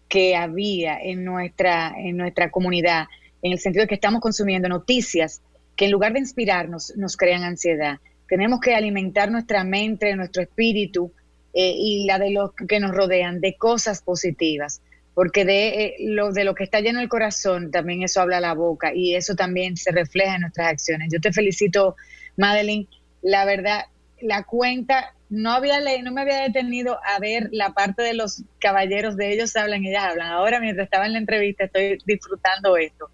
que 0.08 0.36
había 0.36 1.00
en 1.02 1.26
nuestra, 1.26 1.96
en 1.98 2.18
nuestra 2.18 2.52
comunidad, 2.52 3.08
en 3.42 3.54
el 3.54 3.58
sentido 3.58 3.82
de 3.82 3.88
que 3.88 3.96
estamos 3.96 4.22
consumiendo 4.22 4.70
noticias 4.70 5.42
que 5.76 5.86
en 5.86 5.92
lugar 5.92 6.14
de 6.14 6.20
inspirarnos 6.20 6.94
nos 6.98 7.18
crean 7.18 7.44
ansiedad. 7.44 7.98
Tenemos 8.30 8.60
que 8.60 8.76
alimentar 8.76 9.32
nuestra 9.32 9.64
mente, 9.64 10.16
nuestro 10.16 10.44
espíritu 10.44 11.12
eh, 11.52 11.74
y 11.76 12.06
la 12.06 12.20
de 12.20 12.30
los 12.30 12.52
que 12.54 12.80
nos 12.80 12.92
rodean 12.92 13.42
de 13.42 13.56
cosas 13.56 14.04
positivas 14.04 14.84
porque 15.18 15.46
de 15.46 15.70
eh, 15.70 15.96
lo, 16.02 16.32
de 16.32 16.44
lo 16.44 16.54
que 16.54 16.64
está 16.64 16.80
lleno 16.80 17.02
el 17.02 17.10
corazón, 17.10 17.72
también 17.72 18.04
eso 18.04 18.22
habla 18.22 18.40
la 18.40 18.54
boca 18.54 18.94
y 18.94 19.16
eso 19.16 19.34
también 19.34 19.76
se 19.76 19.92
refleja 19.92 20.36
en 20.36 20.42
nuestras 20.42 20.68
acciones. 20.68 21.10
Yo 21.12 21.20
te 21.20 21.34
felicito, 21.34 21.96
Madeline. 22.36 22.88
La 23.24 23.44
verdad, 23.44 23.86
la 24.22 24.44
cuenta, 24.44 25.16
no, 25.32 25.54
había 25.54 25.80
no 26.04 26.12
me 26.12 26.22
había 26.22 26.44
detenido 26.44 27.00
a 27.04 27.18
ver 27.18 27.50
la 27.52 27.72
parte 27.72 28.04
de 28.04 28.14
los 28.14 28.44
caballeros, 28.60 29.18
de 29.18 29.34
ellos 29.34 29.56
hablan, 29.56 29.84
ellas 29.84 30.04
hablan. 30.04 30.28
Ahora, 30.28 30.60
mientras 30.60 30.86
estaba 30.86 31.08
en 31.08 31.14
la 31.14 31.18
entrevista, 31.18 31.64
estoy 31.64 31.98
disfrutando 32.06 32.78
esto. 32.78 33.10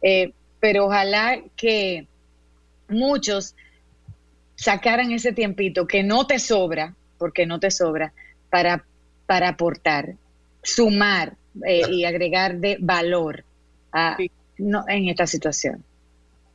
Eh, 0.00 0.32
pero 0.58 0.86
ojalá 0.86 1.38
que 1.54 2.06
muchos 2.88 3.54
sacaran 4.54 5.12
ese 5.12 5.34
tiempito 5.34 5.86
que 5.86 6.02
no 6.02 6.26
te 6.26 6.38
sobra, 6.38 6.94
porque 7.18 7.44
no 7.44 7.60
te 7.60 7.70
sobra, 7.70 8.14
para, 8.48 8.86
para 9.26 9.48
aportar, 9.48 10.14
sumar, 10.62 11.36
eh, 11.66 11.82
y 11.90 12.04
agregar 12.04 12.58
de 12.58 12.78
valor 12.80 13.44
a, 13.92 14.16
no, 14.58 14.84
en 14.88 15.08
esta 15.08 15.26
situación. 15.26 15.84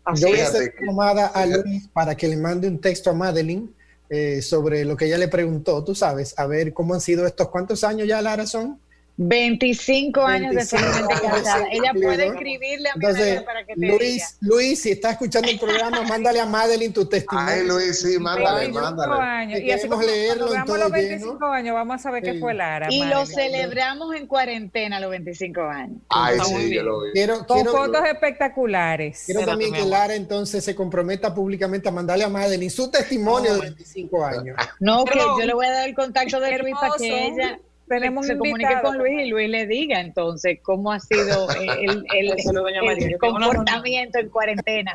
Voy 0.06 0.40
a 0.40 0.48
hacer 0.48 0.74
llamada 0.82 1.28
a 1.28 1.46
Luis 1.46 1.88
para 1.92 2.16
que 2.16 2.28
le 2.28 2.38
mande 2.38 2.68
un 2.68 2.80
texto 2.80 3.10
a 3.10 3.14
Madeline 3.14 3.70
eh, 4.10 4.42
sobre 4.42 4.86
lo 4.86 4.96
que 4.96 5.06
ella 5.06 5.18
le 5.18 5.28
preguntó, 5.28 5.84
tú 5.84 5.94
sabes, 5.94 6.34
a 6.40 6.48
ver 6.48 6.74
cómo 6.74 6.94
han 6.94 7.02
sido 7.02 7.28
estos, 7.28 7.50
¿cuántos 7.50 7.84
años 7.84 8.08
ya, 8.08 8.22
Lara, 8.22 8.46
son? 8.48 8.80
25 9.18 10.22
años 10.22 10.54
de 10.54 10.64
felizmente 10.64 11.16
casada. 11.22 11.68
Ella 11.72 11.92
puede 11.94 12.28
escribirle 12.28 12.90
a 12.90 12.96
mi 12.96 13.06
Entonces, 13.06 13.42
para 13.42 13.66
que 13.66 13.76
te 13.76 13.88
Luis, 13.88 14.38
Luis, 14.42 14.82
si 14.82 14.92
está 14.92 15.12
escuchando 15.12 15.50
el 15.50 15.60
programa, 15.60 16.04
mándale 16.04 16.40
a 16.40 16.46
Madeline 16.46 16.94
tu 16.94 17.06
testimonio. 17.06 17.52
Ay, 17.52 17.68
Luis, 17.68 18.00
sí, 18.00 18.20
mándale, 18.20 18.70
mándale. 18.70 19.14
Años. 19.20 19.60
Y 19.60 19.72
así 19.72 19.88
leerlo 19.88 20.54
en 20.54 20.66
todo 20.66 20.78
los 20.78 20.92
25 20.92 21.46
años, 21.46 21.74
vamos 21.74 21.96
a 21.96 21.98
saber 21.98 22.24
qué 22.24 22.40
fue 22.40 22.54
Lara. 22.54 22.88
Y 22.92 23.06
lo 23.06 23.26
celebramos 23.26 24.16
en 24.16 24.28
cuarentena 24.28 25.00
los 25.00 25.10
25 25.10 25.62
años. 25.62 25.98
Ay, 26.10 26.38
sí, 26.46 26.76
yo 26.76 26.84
lo 26.84 27.02
vi. 27.02 27.12
Quiero, 27.14 27.46
Con 27.48 27.66
fotos 27.66 28.06
espectaculares. 28.06 29.24
Quiero 29.26 29.46
también 29.46 29.74
que 29.74 29.84
Lara 29.84 30.14
entonces 30.14 30.64
se 30.64 30.76
comprometa 30.76 31.34
públicamente 31.34 31.90
a 31.90 31.92
mandarle 31.92 32.24
a 32.24 32.30
Madeline 32.30 32.70
su 32.70 32.92
testimonio 32.92 33.56
de 33.56 33.62
25 33.62 34.26
años. 34.26 34.58
No, 34.80 35.06
que 35.06 35.18
yo 35.18 35.46
le 35.46 35.54
voy 35.56 35.66
a 35.66 35.72
dar 35.72 35.90
el 35.90 35.96
contacto 35.96 36.40
de 36.40 36.60
Luis 36.60 36.76
para 36.80 36.94
que 36.98 37.28
ella 37.28 37.60
tenemos 37.88 38.28
se 38.28 38.38
comunique 38.38 38.82
con 38.82 38.98
Luis 38.98 39.26
y 39.26 39.30
Luis 39.30 39.50
le 39.50 39.66
diga 39.66 40.00
entonces 40.00 40.60
cómo 40.62 40.92
ha 40.92 41.00
sido 41.00 41.50
el, 41.80 42.06
el, 42.14 43.18
comportamiento 43.18 44.20
en 44.20 44.30
cuarentena, 44.30 44.94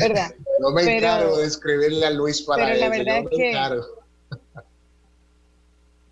¿verdad? 0.00 0.30
No 0.60 0.70
me 0.70 0.96
encargo 0.96 1.38
de 1.38 1.46
escribirle 1.46 2.06
a 2.06 2.10
Luis 2.10 2.42
para 2.42 2.66
pero 2.66 2.78
la 2.78 2.88
verdad 2.88 3.18
es 3.18 3.28
que 3.30 3.54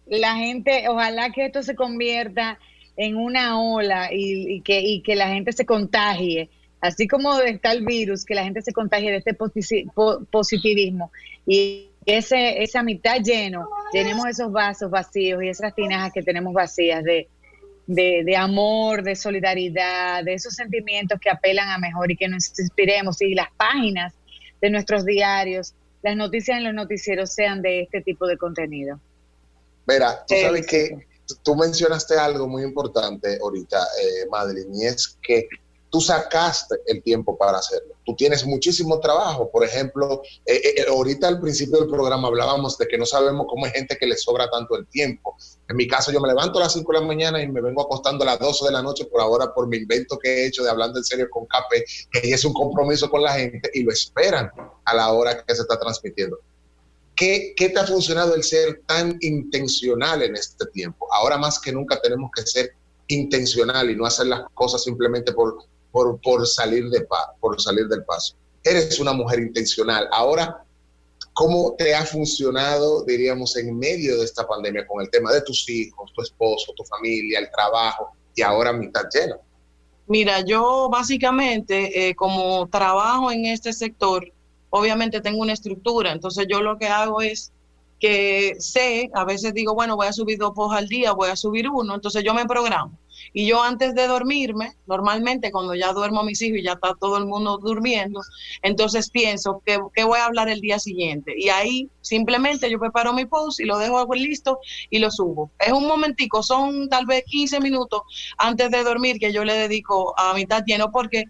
la 0.09 0.37
gente, 0.37 0.89
ojalá 0.89 1.31
que 1.31 1.47
esto 1.47 1.63
se 1.63 1.75
convierta 1.75 2.59
en 2.97 3.17
una 3.17 3.61
ola 3.61 4.09
y, 4.13 4.61
que, 4.63 4.81
y 4.81 5.03
que 5.03 5.15
la 5.15 5.29
gente 5.29 5.53
se 5.53 5.67
contagie, 5.67 6.51
así 6.81 7.07
como 7.07 7.39
está 7.41 7.73
el 7.73 7.85
virus, 7.85 8.25
que 8.25 8.35
la 8.35 8.45
gente 8.45 8.63
se 8.63 8.73
contagie 8.73 9.11
de 9.11 9.19
este 9.19 9.35
positivismo. 9.35 11.13
Y 11.47 11.88
ese, 12.09 12.63
esa 12.63 12.83
mitad 12.83 13.21
lleno, 13.23 13.69
tenemos 13.93 14.27
esos 14.27 14.51
vasos 14.51 14.91
vacíos 14.91 15.43
y 15.43 15.49
esas 15.49 15.75
tinajas 15.75 16.11
que 16.13 16.23
tenemos 16.23 16.55
vacías 16.55 17.05
de, 17.05 17.29
de, 17.87 18.37
amor, 18.37 19.03
de 19.03 19.15
solidaridad, 19.15 20.25
de 20.25 20.33
esos 20.33 20.55
sentimientos 20.55 21.21
que 21.21 21.29
apelan 21.29 21.69
a 21.69 21.77
mejor 21.77 22.11
y 22.11 22.17
que 22.17 22.27
nos 22.27 22.59
inspiremos 22.59 23.21
y 23.21 23.35
las 23.35 23.49
páginas 23.59 24.15
de 24.63 24.71
nuestros 24.71 25.05
diarios, 25.05 25.75
las 26.03 26.17
noticias 26.17 26.57
en 26.57 26.65
los 26.65 26.73
noticieros 26.73 27.31
sean 27.35 27.61
de 27.61 27.83
este 27.83 28.01
tipo 28.01 28.27
de 28.27 28.39
contenido. 28.39 28.99
Mira, 29.87 30.25
tú 30.27 30.35
sabes 30.41 30.67
que 30.67 31.07
tú 31.43 31.57
mencionaste 31.57 32.19
algo 32.19 32.49
muy 32.49 32.63
importante 32.63 33.39
ahorita, 33.39 33.77
eh, 33.77 34.27
Madeline, 34.31 34.75
y 34.75 34.87
es 34.87 35.19
que 35.23 35.47
tú 35.91 36.01
sacaste 36.01 36.77
el 36.87 37.03
tiempo 37.03 37.37
para 37.37 37.59
hacerlo. 37.59 37.95
Tú 38.05 38.15
tienes 38.15 38.45
muchísimo 38.45 39.01
trabajo. 39.01 39.51
Por 39.51 39.65
ejemplo, 39.65 40.23
eh, 40.45 40.55
eh, 40.55 40.75
eh, 40.79 40.85
ahorita 40.89 41.29
al 41.29 41.41
principio 41.41 41.79
del 41.79 41.89
programa 41.89 42.29
hablábamos 42.29 42.77
de 42.79 42.87
que 42.87 42.99
no 42.99 43.07
sabemos 43.07 43.47
cómo 43.49 43.67
hay 43.67 43.73
gente 43.73 43.97
que 43.97 44.07
le 44.07 44.17
sobra 44.17 44.51
tanto 44.51 44.77
el 44.77 44.87
tiempo. 44.87 45.37
En 45.69 45.77
mi 45.77 45.87
caso, 45.87 46.13
yo 46.13 46.21
me 46.21 46.29
levanto 46.29 46.59
a 46.59 46.63
las 46.63 46.73
5 46.73 46.93
de 46.93 47.01
la 47.01 47.07
mañana 47.07 47.43
y 47.43 47.49
me 47.49 47.61
vengo 47.61 47.83
acostando 47.83 48.25
a 48.25 48.27
las 48.27 48.39
12 48.39 48.67
de 48.67 48.73
la 48.73 48.83
noche 48.83 49.05
por 49.07 49.21
ahora 49.21 49.53
por 49.55 49.69
mi 49.69 49.79
invento 49.79 50.19
que 50.19 50.29
he 50.29 50.47
hecho 50.47 50.63
de 50.63 50.71
Hablando 50.71 50.99
en 50.99 51.05
Serio 51.05 51.29
con 51.31 51.47
Cape, 51.47 51.85
que 52.11 52.33
es 52.33 52.45
un 52.45 52.53
compromiso 52.53 53.11
con 53.11 53.23
la 53.23 53.33
gente 53.33 53.71
y 53.75 53.83
lo 53.83 53.93
esperan 53.93 54.51
a 54.85 54.95
la 54.95 55.13
hora 55.13 55.43
que 55.45 55.55
se 55.55 55.63
está 55.63 55.79
transmitiendo. 55.79 56.39
¿Qué, 57.15 57.53
¿Qué 57.57 57.71
te 57.71 57.81
ha 57.81 57.87
funcionado 57.87 58.35
el 58.35 58.45
ser 58.45 58.83
tan 58.87 59.19
intencional 59.21 60.23
en 60.23 60.37
este 60.37 60.67
tiempo? 60.67 61.13
Ahora 61.13 61.37
más 61.37 61.59
que 61.59 61.73
nunca 61.73 62.01
tenemos 62.01 62.31
que 62.35 62.43
ser 62.43 62.73
intencional 63.09 63.91
y 63.91 63.97
no 63.97 64.07
hacer 64.07 64.27
las 64.27 64.43
cosas 64.55 64.85
simplemente 64.85 65.33
por 65.33 65.59
por, 65.91 66.21
por, 66.21 66.47
salir, 66.47 66.89
de 66.91 67.07
por 67.41 67.61
salir 67.61 67.89
del 67.89 68.05
paso. 68.05 68.35
Eres 68.65 68.99
una 69.01 69.13
mujer 69.13 69.41
intencional. 69.41 70.09
Ahora, 70.13 70.65
¿cómo 71.33 71.75
te 71.77 71.95
ha 71.95 72.05
funcionado, 72.05 73.05
diríamos, 73.05 73.57
en 73.57 73.79
medio 73.79 74.19
de 74.19 74.25
esta 74.25 74.47
pandemia 74.47 74.87
con 74.87 75.03
el 75.03 75.11
tema 75.11 75.33
de 75.33 75.43
tus 75.43 75.69
hijos, 75.69 76.13
tu 76.15 76.23
esposo, 76.23 76.73
tu 76.77 76.85
familia, 76.85 77.39
el 77.39 77.51
trabajo 77.51 78.13
y 78.35 78.43
ahora 78.43 78.73
mitad 78.73 79.05
llena? 79.13 79.37
Mira, 80.07 80.41
yo 80.41 80.89
básicamente, 80.91 82.09
eh, 82.09 82.15
como 82.15 82.67
trabajo 82.69 83.31
en 83.31 83.45
este 83.45 83.73
sector, 83.73 84.33
obviamente 84.71 85.21
tengo 85.21 85.41
una 85.41 85.53
estructura, 85.53 86.13
entonces 86.13 86.47
yo 86.49 86.63
lo 86.63 86.79
que 86.79 86.89
hago 86.89 87.21
es 87.21 87.53
que 88.01 88.57
sé, 88.59 89.11
a 89.13 89.25
veces 89.25 89.53
digo, 89.55 89.75
bueno, 89.75 89.97
voy 89.97 90.07
a 90.07 90.13
subir 90.13 90.39
dos 90.39 90.53
posts 90.55 90.79
al 90.79 90.89
día, 90.89 91.13
voy 91.13 91.31
a 91.31 91.37
subir 91.37 91.69
uno, 91.69 91.95
entonces 91.95 92.23
yo 92.25 92.33
me 92.33 92.47
programo. 92.47 92.97
Y 93.33 93.47
yo 93.47 93.63
antes 93.63 93.95
de 93.95 94.07
dormirme, 94.07 94.77
normalmente 94.87 95.51
cuando 95.51 95.75
ya 95.75 95.93
duermo 95.93 96.21
a 96.21 96.25
mis 96.25 96.41
hijos 96.43 96.59
y 96.59 96.63
ya 96.63 96.73
está 96.73 96.95
todo 96.99 97.19
el 97.19 97.27
mundo 97.27 97.59
durmiendo, 97.59 98.21
entonces 98.63 99.11
pienso 99.11 99.63
que, 99.65 99.79
voy 100.05 100.19
a 100.19 100.27
hablar 100.27 100.49
el 100.49 100.61
día 100.61 100.79
siguiente. 100.79 101.35
Y 101.37 101.49
ahí 101.51 101.91
simplemente 102.01 102.71
yo 102.71 102.79
preparo 102.79 103.13
mi 103.13 103.27
post 103.27 103.61
y 103.61 103.65
lo 103.65 103.79
dejo 103.79 104.07
listo 104.15 104.59
y 104.91 104.99
lo 104.99 105.11
subo. 105.11 105.51
Es 105.59 105.73
un 105.73 105.87
momentico, 105.87 106.43
son 106.43 106.89
tal 106.89 107.07
vez 107.07 107.25
15 107.27 107.61
minutos 107.61 108.03
antes 108.39 108.71
de 108.71 108.83
dormir 108.83 109.19
que 109.19 109.33
yo 109.33 109.45
le 109.45 109.55
dedico 109.55 110.19
a 110.19 110.35
mitad 110.35 110.63
lleno 110.65 110.91
porque 110.91 111.25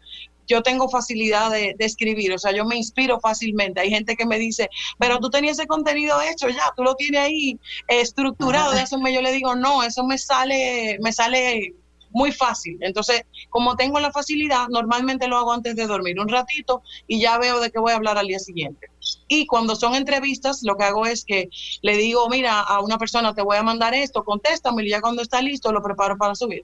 yo 0.48 0.62
tengo 0.62 0.88
facilidad 0.88 1.50
de, 1.50 1.76
escribir, 1.78 2.32
o 2.32 2.38
sea, 2.38 2.52
yo 2.52 2.64
me 2.64 2.76
inspiro 2.76 3.20
fácilmente. 3.20 3.80
Hay 3.80 3.90
gente 3.90 4.16
que 4.16 4.26
me 4.26 4.38
dice, 4.38 4.70
pero 4.98 5.18
tú 5.18 5.28
tenías 5.30 5.58
ese 5.58 5.68
contenido 5.68 6.20
hecho 6.22 6.48
ya, 6.48 6.72
tú 6.74 6.82
lo 6.82 6.94
tienes 6.94 7.20
ahí 7.20 7.60
estructurado. 7.86 8.72
De 8.72 8.82
eso 8.82 8.98
me, 8.98 9.12
yo 9.12 9.20
le 9.20 9.32
digo, 9.32 9.54
no, 9.54 9.82
eso 9.82 10.04
me 10.04 10.16
sale, 10.16 10.98
me 11.00 11.12
sale 11.12 11.74
muy 12.10 12.32
fácil. 12.32 12.78
Entonces, 12.80 13.22
como 13.50 13.76
tengo 13.76 14.00
la 14.00 14.12
facilidad, 14.12 14.68
normalmente 14.68 15.28
lo 15.28 15.36
hago 15.36 15.52
antes 15.52 15.76
de 15.76 15.86
dormir 15.86 16.20
un 16.20 16.28
ratito 16.28 16.82
y 17.06 17.20
ya 17.20 17.38
veo 17.38 17.60
de 17.60 17.70
qué 17.70 17.78
voy 17.78 17.92
a 17.92 17.96
hablar 17.96 18.18
al 18.18 18.26
día 18.26 18.38
siguiente. 18.38 18.88
Y 19.28 19.46
cuando 19.46 19.76
son 19.76 19.94
entrevistas, 19.94 20.62
lo 20.62 20.76
que 20.76 20.84
hago 20.84 21.06
es 21.06 21.24
que 21.24 21.48
le 21.82 21.96
digo, 21.96 22.28
mira, 22.28 22.60
a 22.60 22.80
una 22.80 22.98
persona 22.98 23.34
te 23.34 23.42
voy 23.42 23.56
a 23.56 23.62
mandar 23.62 23.94
esto, 23.94 24.24
contéstame 24.24 24.84
y 24.84 24.90
ya 24.90 25.00
cuando 25.00 25.22
está 25.22 25.40
listo 25.42 25.72
lo 25.72 25.82
preparo 25.82 26.16
para 26.16 26.34
subir 26.34 26.62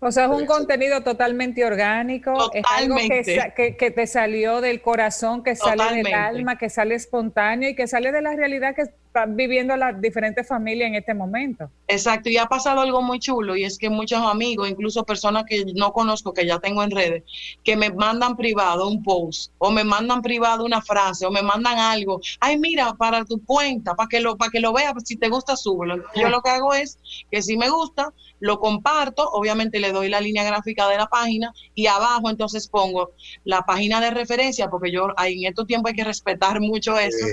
o 0.00 0.10
sea, 0.10 0.24
es 0.24 0.30
un 0.30 0.46
contenido 0.46 1.02
totalmente 1.02 1.64
orgánico, 1.64 2.50
es 2.54 2.64
algo 2.72 2.96
que, 2.96 3.90
te 3.90 4.06
salió 4.06 4.60
del 4.60 4.80
corazón, 4.80 5.42
que 5.42 5.54
sale 5.54 6.02
del 6.02 6.14
alma, 6.14 6.56
que 6.56 6.70
sale 6.70 6.94
espontáneo 6.94 7.68
y 7.70 7.74
que 7.74 7.86
sale 7.86 8.12
de 8.12 8.22
la 8.22 8.34
realidad 8.34 8.74
que 8.74 8.84
viviendo 9.28 9.76
las 9.76 10.00
diferentes 10.00 10.46
familias 10.46 10.88
en 10.88 10.94
este 10.94 11.14
momento. 11.14 11.70
Exacto, 11.88 12.28
y 12.28 12.36
ha 12.36 12.46
pasado 12.46 12.80
algo 12.80 13.02
muy 13.02 13.18
chulo 13.18 13.56
y 13.56 13.64
es 13.64 13.76
que 13.76 13.90
muchos 13.90 14.20
amigos, 14.20 14.70
incluso 14.70 15.04
personas 15.04 15.44
que 15.48 15.64
no 15.74 15.92
conozco, 15.92 16.32
que 16.32 16.46
ya 16.46 16.58
tengo 16.58 16.82
en 16.82 16.90
redes, 16.90 17.24
que 17.64 17.76
me 17.76 17.90
mandan 17.90 18.36
privado 18.36 18.88
un 18.88 19.02
post 19.02 19.52
o 19.58 19.70
me 19.70 19.82
mandan 19.82 20.22
privado 20.22 20.64
una 20.64 20.80
frase 20.80 21.26
o 21.26 21.30
me 21.30 21.42
mandan 21.42 21.78
algo, 21.78 22.20
ay 22.38 22.58
mira, 22.58 22.94
para 22.94 23.24
tu 23.24 23.44
cuenta, 23.44 23.94
para 23.94 24.08
que 24.08 24.20
lo 24.20 24.36
para 24.36 24.50
que 24.50 24.60
lo 24.60 24.72
veas, 24.72 24.94
si 25.04 25.16
te 25.16 25.28
gusta 25.28 25.56
súbelo. 25.56 26.04
Yo 26.14 26.28
lo 26.28 26.40
que 26.42 26.50
hago 26.50 26.74
es 26.74 26.98
que 27.30 27.42
si 27.42 27.56
me 27.56 27.68
gusta, 27.68 28.12
lo 28.38 28.60
comparto, 28.60 29.28
obviamente 29.30 29.80
le 29.80 29.92
doy 29.92 30.08
la 30.08 30.20
línea 30.20 30.44
gráfica 30.44 30.88
de 30.88 30.96
la 30.96 31.06
página 31.06 31.52
y 31.74 31.86
abajo 31.86 32.30
entonces 32.30 32.68
pongo 32.68 33.10
la 33.44 33.62
página 33.62 34.00
de 34.00 34.10
referencia 34.10 34.70
porque 34.70 34.92
yo 34.92 35.08
en 35.18 35.44
estos 35.44 35.66
tiempos 35.66 35.90
hay 35.90 35.96
que 35.96 36.04
respetar 36.04 36.60
mucho 36.60 36.98
eso 36.98 37.26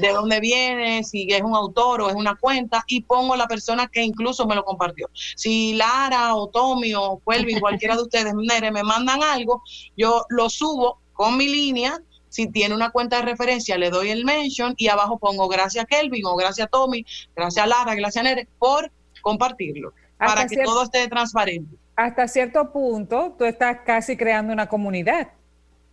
de 0.00 0.12
dónde 0.12 0.40
viene, 0.40 1.04
si 1.04 1.26
es 1.30 1.42
un 1.42 1.54
autor 1.54 2.02
o 2.02 2.08
es 2.08 2.14
una 2.14 2.34
cuenta, 2.36 2.84
y 2.86 3.02
pongo 3.02 3.36
la 3.36 3.46
persona 3.46 3.88
que 3.88 4.02
incluso 4.02 4.46
me 4.46 4.54
lo 4.54 4.64
compartió. 4.64 5.08
Si 5.14 5.74
Lara 5.74 6.34
o 6.34 6.48
Tommy 6.48 6.94
o 6.94 7.20
Quelvin, 7.26 7.60
cualquiera 7.60 7.96
de 7.96 8.02
ustedes, 8.02 8.34
me 8.34 8.82
mandan 8.82 9.22
algo, 9.22 9.62
yo 9.96 10.24
lo 10.28 10.48
subo 10.50 11.00
con 11.12 11.36
mi 11.36 11.48
línea. 11.48 12.00
Si 12.28 12.46
tiene 12.46 12.74
una 12.74 12.90
cuenta 12.90 13.16
de 13.16 13.22
referencia, 13.22 13.76
le 13.76 13.90
doy 13.90 14.10
el 14.10 14.24
mention 14.24 14.74
y 14.76 14.86
abajo 14.86 15.18
pongo 15.18 15.48
gracias 15.48 15.84
Kelvin 15.86 16.24
o 16.26 16.36
gracias 16.36 16.68
Tommy, 16.70 17.04
gracias 17.34 17.66
Lara, 17.66 17.94
gracias 17.96 18.22
Nere 18.22 18.46
por 18.58 18.90
compartirlo, 19.20 19.92
para 20.16 20.46
que 20.46 20.62
todo 20.62 20.84
esté 20.84 21.08
transparente. 21.08 21.76
Hasta 21.96 22.28
cierto 22.28 22.72
punto, 22.72 23.34
tú 23.36 23.44
estás 23.44 23.78
casi 23.84 24.16
creando 24.16 24.52
una 24.52 24.68
comunidad. 24.68 25.32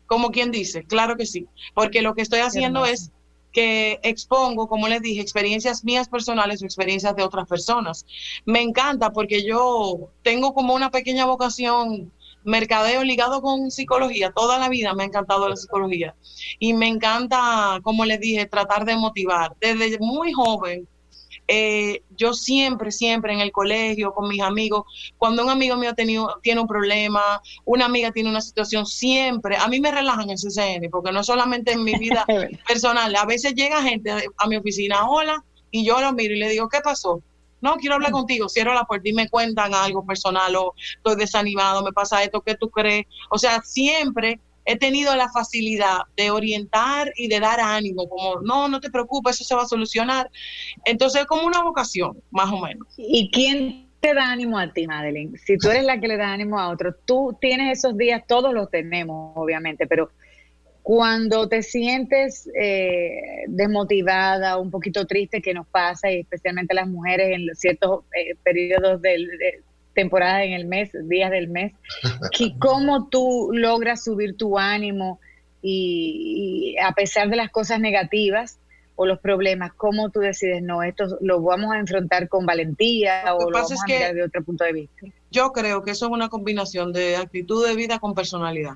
Como 0.05 0.31
quien 0.31 0.51
dice, 0.51 0.83
claro 0.83 1.17
que 1.17 1.25
sí, 1.25 1.47
porque 1.73 2.01
lo 2.01 2.15
que 2.15 2.21
estoy 2.21 2.39
haciendo 2.39 2.85
es 2.85 3.11
que 3.57 3.99
expongo, 4.03 4.67
como 4.67 4.87
les 4.87 5.01
dije, 5.01 5.19
experiencias 5.19 5.83
mías 5.83 6.07
personales 6.07 6.61
o 6.61 6.65
experiencias 6.65 7.15
de 7.15 7.23
otras 7.23 7.47
personas. 7.47 8.05
Me 8.45 8.61
encanta 8.61 9.09
porque 9.11 9.43
yo 9.43 10.11
tengo 10.21 10.53
como 10.53 10.75
una 10.75 10.91
pequeña 10.91 11.25
vocación 11.25 12.11
mercadeo 12.43 13.03
ligado 13.03 13.41
con 13.41 13.71
psicología. 13.71 14.31
Toda 14.31 14.59
la 14.59 14.69
vida 14.69 14.93
me 14.93 15.01
ha 15.01 15.05
encantado 15.07 15.49
la 15.49 15.55
psicología. 15.55 16.13
Y 16.59 16.75
me 16.75 16.87
encanta, 16.87 17.79
como 17.81 18.05
les 18.05 18.19
dije, 18.19 18.45
tratar 18.45 18.85
de 18.85 18.95
motivar. 18.95 19.55
Desde 19.59 19.97
muy 20.01 20.33
joven 20.33 20.87
eh, 21.47 22.03
yo 22.17 22.33
siempre, 22.33 22.91
siempre 22.91 23.33
en 23.33 23.39
el 23.39 23.51
colegio, 23.51 24.13
con 24.13 24.27
mis 24.27 24.41
amigos, 24.41 24.83
cuando 25.17 25.43
un 25.43 25.49
amigo 25.49 25.77
mío 25.77 25.93
tenido, 25.93 26.39
tiene 26.41 26.61
un 26.61 26.67
problema, 26.67 27.41
una 27.65 27.85
amiga 27.85 28.11
tiene 28.11 28.29
una 28.29 28.41
situación, 28.41 28.85
siempre, 28.85 29.55
a 29.55 29.67
mí 29.67 29.79
me 29.79 29.91
relajan 29.91 30.29
el 30.29 30.37
CCN, 30.37 30.89
porque 30.91 31.11
no 31.11 31.23
solamente 31.23 31.71
en 31.71 31.83
mi 31.83 31.93
vida 31.99 32.25
personal, 32.67 33.15
a 33.15 33.25
veces 33.25 33.53
llega 33.55 33.81
gente 33.81 34.11
a 34.37 34.47
mi 34.47 34.57
oficina, 34.57 35.09
hola, 35.09 35.43
y 35.71 35.85
yo 35.85 35.99
lo 36.01 36.13
miro 36.13 36.33
y 36.33 36.39
le 36.39 36.49
digo, 36.49 36.67
¿qué 36.69 36.79
pasó? 36.81 37.21
No, 37.59 37.75
quiero 37.77 37.95
hablar 37.95 38.11
contigo, 38.11 38.49
cierro 38.49 38.73
la 38.73 38.83
puerta 38.83 39.09
y 39.09 39.13
me 39.13 39.29
cuentan 39.29 39.73
algo 39.73 40.05
personal 40.05 40.55
o 40.55 40.73
estoy 40.97 41.15
desanimado, 41.15 41.83
me 41.83 41.91
pasa 41.91 42.23
esto, 42.23 42.41
¿qué 42.41 42.55
tú 42.55 42.69
crees? 42.69 43.05
O 43.31 43.37
sea, 43.37 43.61
siempre 43.63 44.39
he 44.67 44.77
tenido 44.77 45.15
la 45.15 45.29
facilidad 45.29 45.99
de 46.17 46.29
orientar 46.29 47.13
y 47.15 47.29
de 47.29 47.39
dar 47.39 47.61
ánimo, 47.61 48.07
como, 48.09 48.41
no, 48.41 48.67
no 48.67 48.81
te 48.81 48.91
preocupes, 48.91 49.35
eso 49.35 49.45
se 49.45 49.55
va 49.55 49.63
a 49.63 49.67
solucionar. 49.67 50.29
Entonces, 50.83 51.21
es 51.21 51.27
como 51.27 51.47
una 51.47 51.63
vocación, 51.63 52.21
más 52.31 52.51
o 52.51 52.59
menos. 52.59 52.85
¿Y 52.97 53.31
quién 53.31 53.87
te 54.01 54.13
da 54.13 54.29
ánimo 54.29 54.59
a 54.59 54.73
ti, 54.73 54.85
Madeline? 54.85 55.37
Si 55.37 55.57
tú 55.57 55.69
eres 55.69 55.85
la 55.85 56.01
que 56.01 56.09
le 56.09 56.17
da 56.17 56.33
ánimo 56.33 56.59
a 56.59 56.67
otro, 56.67 56.93
tú 57.05 57.37
tienes 57.39 57.79
esos 57.79 57.97
días, 57.97 58.23
todos 58.27 58.53
los 58.53 58.69
tenemos, 58.69 59.31
obviamente, 59.37 59.87
pero 59.87 60.11
cuando 60.83 61.47
te 61.47 61.63
sientes 61.63 62.49
eh, 62.59 63.45
desmotivada, 63.47 64.57
un 64.57 64.69
poquito 64.69 65.05
triste, 65.05 65.41
que 65.41 65.53
nos 65.53 65.67
pasa, 65.67 66.11
y 66.11 66.19
especialmente 66.19 66.73
las 66.73 66.89
mujeres 66.89 67.29
en 67.37 67.55
ciertos 67.55 68.03
eh, 68.17 68.35
periodos 68.43 69.01
del, 69.01 69.29
temporada 69.97 70.43
en 70.43 70.53
el 70.53 70.65
mes, 70.65 70.91
días 71.09 71.31
del 71.31 71.47
mes, 71.47 71.73
cómo 72.59 73.09
tú 73.09 73.49
logras 73.51 74.03
subir 74.03 74.37
tu 74.37 74.59
ánimo 74.59 75.19
y, 75.63 76.75
a 76.79 76.91
pesar 76.91 77.29
de 77.29 77.35
las 77.35 77.49
cosas 77.49 77.79
negativas 77.79 78.59
o 78.95 79.07
los 79.07 79.19
problemas, 79.19 79.73
cómo 79.73 80.11
tú 80.11 80.19
decides, 80.19 80.61
no, 80.61 80.83
esto 80.83 81.17
lo 81.21 81.41
vamos 81.41 81.73
a 81.73 81.79
enfrentar 81.79 82.29
con 82.29 82.45
valentía 82.45 83.23
o 83.33 83.49
lo 83.49 83.51
vamos 83.51 83.71
a 83.71 83.85
mirar 83.87 84.13
de 84.13 84.23
otro 84.23 84.43
punto 84.43 84.65
de 84.65 84.73
vista. 84.73 85.07
Yo 85.31 85.51
creo 85.51 85.83
que 85.83 85.91
eso 85.91 86.05
es 86.05 86.11
una 86.11 86.29
combinación 86.29 86.93
de 86.93 87.15
actitud 87.15 87.67
de 87.67 87.75
vida 87.75 87.97
con 87.97 88.13
personalidad. 88.13 88.75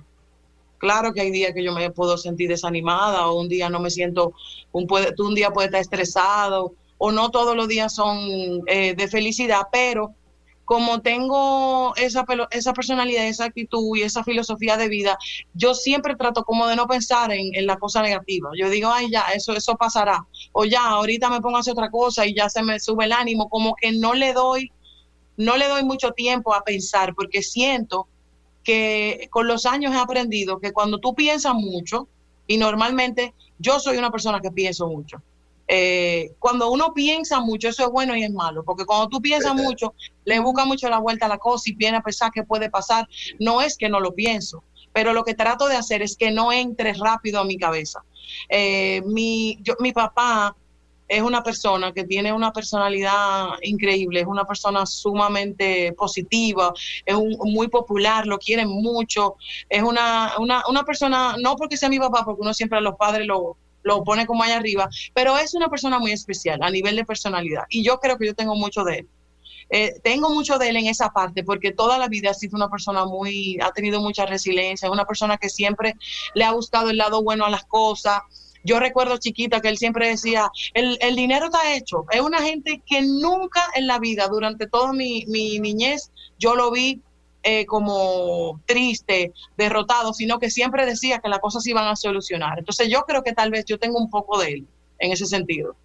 Claro 0.80 1.14
que 1.14 1.22
hay 1.22 1.30
días 1.30 1.54
que 1.54 1.64
yo 1.64 1.72
me 1.72 1.92
puedo 1.92 2.18
sentir 2.18 2.50
desanimada 2.50 3.28
o 3.28 3.40
un 3.40 3.48
día 3.48 3.70
no 3.70 3.80
me 3.80 3.92
siento, 3.92 4.34
un, 4.72 4.88
puede, 4.88 5.14
un 5.20 5.36
día 5.36 5.52
puede 5.52 5.68
estar 5.68 5.82
estresado 5.82 6.74
o 6.98 7.12
no 7.12 7.30
todos 7.30 7.56
los 7.56 7.68
días 7.68 7.94
son 7.94 8.18
eh, 8.66 8.96
de 8.96 9.08
felicidad, 9.08 9.68
pero 9.72 10.16
como 10.72 11.02
tengo 11.02 11.94
esa, 11.98 12.24
esa 12.52 12.72
personalidad, 12.72 13.28
esa 13.28 13.44
actitud 13.44 13.98
y 13.98 14.04
esa 14.04 14.24
filosofía 14.24 14.78
de 14.78 14.88
vida, 14.88 15.18
yo 15.54 15.74
siempre 15.74 16.16
trato 16.16 16.46
como 16.46 16.66
de 16.66 16.78
no 16.78 16.88
pensar 16.88 17.30
en, 17.34 17.68
la 17.68 17.78
cosa 17.78 18.02
negativa. 18.02 18.52
Yo 18.58 18.70
digo, 18.70 18.90
ay, 18.90 19.12
ya, 19.12 19.24
eso, 19.36 19.52
eso 19.52 19.76
pasará. 19.76 20.26
O 20.54 20.64
ya, 20.64 20.82
ahorita 20.86 21.30
me 21.30 21.42
pongo 21.42 21.58
a 21.58 21.60
hacer 21.60 21.74
otra 21.74 21.92
cosa 21.92 22.26
y 22.26 22.34
ya 22.34 22.48
se 22.48 22.64
me 22.64 22.80
sube 22.80 23.04
el 23.04 23.12
ánimo, 23.12 23.50
como 23.50 23.76
que 23.76 23.92
no 23.92 24.14
le 24.14 24.32
doy, 24.32 24.72
no 25.36 25.58
le 25.58 25.68
doy 25.68 25.84
mucho 25.84 26.12
tiempo 26.12 26.56
a 26.56 26.64
pensar, 26.64 27.16
porque 27.16 27.42
siento 27.44 28.08
que 28.64 29.28
con 29.30 29.48
los 29.48 29.66
años 29.66 29.94
he 29.94 29.98
aprendido 29.98 30.62
que 30.62 30.72
cuando 30.72 31.00
tú 31.00 31.14
piensas 31.14 31.54
mucho, 31.54 32.08
y 32.48 32.56
normalmente 32.56 33.34
yo 33.60 33.82
soy 33.82 33.98
una 33.98 34.10
persona 34.10 34.40
que 34.40 34.52
pienso 34.52 34.88
mucho, 34.88 35.22
eh, 35.74 36.34
cuando 36.38 36.70
uno 36.70 36.94
piensa 36.94 37.40
mucho, 37.40 37.70
eso 37.70 37.86
es 37.86 37.90
bueno 37.90 38.14
y 38.14 38.24
es 38.24 38.32
malo, 38.32 38.62
porque 38.66 38.86
cuando 38.86 39.08
tú 39.08 39.22
piensas 39.22 39.56
mucho, 39.56 39.94
le 40.26 40.38
busca 40.42 40.66
mucho 40.66 40.90
la 40.90 41.00
vuelta 41.00 41.28
a 41.28 41.30
la 41.30 41.38
cosa 41.38 41.70
y 41.70 41.76
viene 41.76 41.96
a 41.96 42.02
pensar 42.02 42.30
que 42.30 42.44
puede 42.44 42.70
pasar. 42.70 43.08
No 43.40 43.62
es 43.62 43.78
que 43.78 43.88
no 43.88 44.02
lo 44.02 44.14
pienso, 44.14 44.66
pero 44.92 45.14
lo 45.14 45.24
que 45.24 45.34
trato 45.34 45.70
de 45.70 45.78
hacer 45.78 46.02
es 46.02 46.18
que 46.18 46.30
no 46.30 46.52
entre 46.52 46.92
rápido 46.92 47.40
a 47.40 47.46
mi 47.46 47.56
cabeza. 47.56 48.04
Eh, 48.50 49.02
mi, 49.06 49.60
yo, 49.62 49.76
mi 49.80 49.94
papá 49.94 50.58
es 51.08 51.22
una 51.22 51.42
persona 51.42 51.94
que 51.94 52.04
tiene 52.04 52.34
una 52.34 52.52
personalidad 52.52 53.52
increíble, 53.62 54.20
es 54.20 54.28
una 54.28 54.44
persona 54.44 54.86
sumamente 54.86 55.94
positiva, 55.94 56.74
es 57.06 57.16
muy 57.16 57.70
popular, 57.70 58.28
lo 58.28 58.40
quieren 58.40 58.68
mucho, 58.68 59.38
es 59.70 59.84
una, 59.84 60.34
una, 60.38 60.64
una 60.68 60.84
persona, 60.84 61.38
no 61.42 61.56
porque 61.56 61.78
sea 61.78 61.88
mi 61.88 62.00
papá, 62.00 62.26
porque 62.26 62.42
uno 62.42 62.54
siempre 62.54 62.80
a 62.80 62.82
los 62.82 62.96
padres 62.96 63.26
lo, 63.26 63.56
lo 63.84 64.04
pone 64.04 64.26
como 64.26 64.44
allá 64.44 64.58
arriba, 64.58 64.90
pero 65.14 65.38
es 65.38 65.54
una 65.54 65.70
persona 65.70 66.00
muy 66.00 66.12
especial 66.12 66.62
a 66.62 66.70
nivel 66.70 66.96
de 66.96 67.06
personalidad 67.06 67.64
y 67.70 67.84
yo 67.84 68.00
creo 68.00 68.18
que 68.18 68.28
yo 68.28 68.36
tengo 68.36 68.56
mucho 68.56 68.84
de 68.84 69.00
él. 69.00 69.08
Eh, 69.74 69.94
tengo 70.04 70.30
mucho 70.30 70.58
de 70.58 70.68
él 70.68 70.76
en 70.76 70.88
esa 70.88 71.12
parte 71.12 71.46
porque 71.46 71.72
toda 71.72 71.98
la 71.98 72.10
vida 72.10 72.32
ha 72.32 72.34
sido 72.34 72.58
una 72.58 72.70
persona 72.70 73.06
muy, 73.06 73.58
ha 73.62 73.72
tenido 73.72 74.02
mucha 74.02 74.26
resiliencia, 74.26 74.88
es 74.88 74.92
una 74.92 75.06
persona 75.06 75.38
que 75.38 75.50
siempre 75.50 75.96
le 76.36 76.44
ha 76.44 76.52
gustado 76.52 76.90
el 76.90 76.98
lado 76.98 77.24
bueno 77.24 77.46
a 77.46 77.50
las 77.50 77.64
cosas. 77.64 78.22
Yo 78.66 78.80
recuerdo 78.80 79.18
chiquita 79.18 79.62
que 79.62 79.70
él 79.70 79.78
siempre 79.78 80.10
decía, 80.10 80.52
el, 80.74 80.98
el 81.02 81.16
dinero 81.16 81.46
está 81.46 81.74
hecho. 81.74 82.06
Es 82.12 82.22
una 82.22 82.42
gente 82.42 82.84
que 82.86 83.02
nunca 83.02 83.64
en 83.74 83.88
la 83.88 83.98
vida, 83.98 84.28
durante 84.28 84.68
toda 84.68 84.92
mi, 84.92 85.26
mi 85.28 85.60
niñez, 85.60 86.12
yo 86.38 86.56
lo 86.56 86.70
vi 86.70 87.02
eh, 87.44 87.66
como 87.66 88.62
triste, 88.68 89.34
derrotado, 89.58 90.14
sino 90.14 90.40
que 90.40 90.52
siempre 90.52 90.86
decía 90.86 91.20
que 91.20 91.30
las 91.30 91.40
cosas 91.40 91.66
iban 91.66 91.88
a 91.88 91.96
solucionar. 91.96 92.60
Entonces 92.60 92.88
yo 92.90 93.02
creo 93.02 93.24
que 93.24 93.34
tal 93.34 93.50
vez 93.50 93.66
yo 93.66 93.80
tengo 93.80 93.98
un 93.98 94.10
poco 94.10 94.40
de 94.40 94.54
él 94.54 94.68
en 95.00 95.12
ese 95.12 95.26
sentido. 95.26 95.76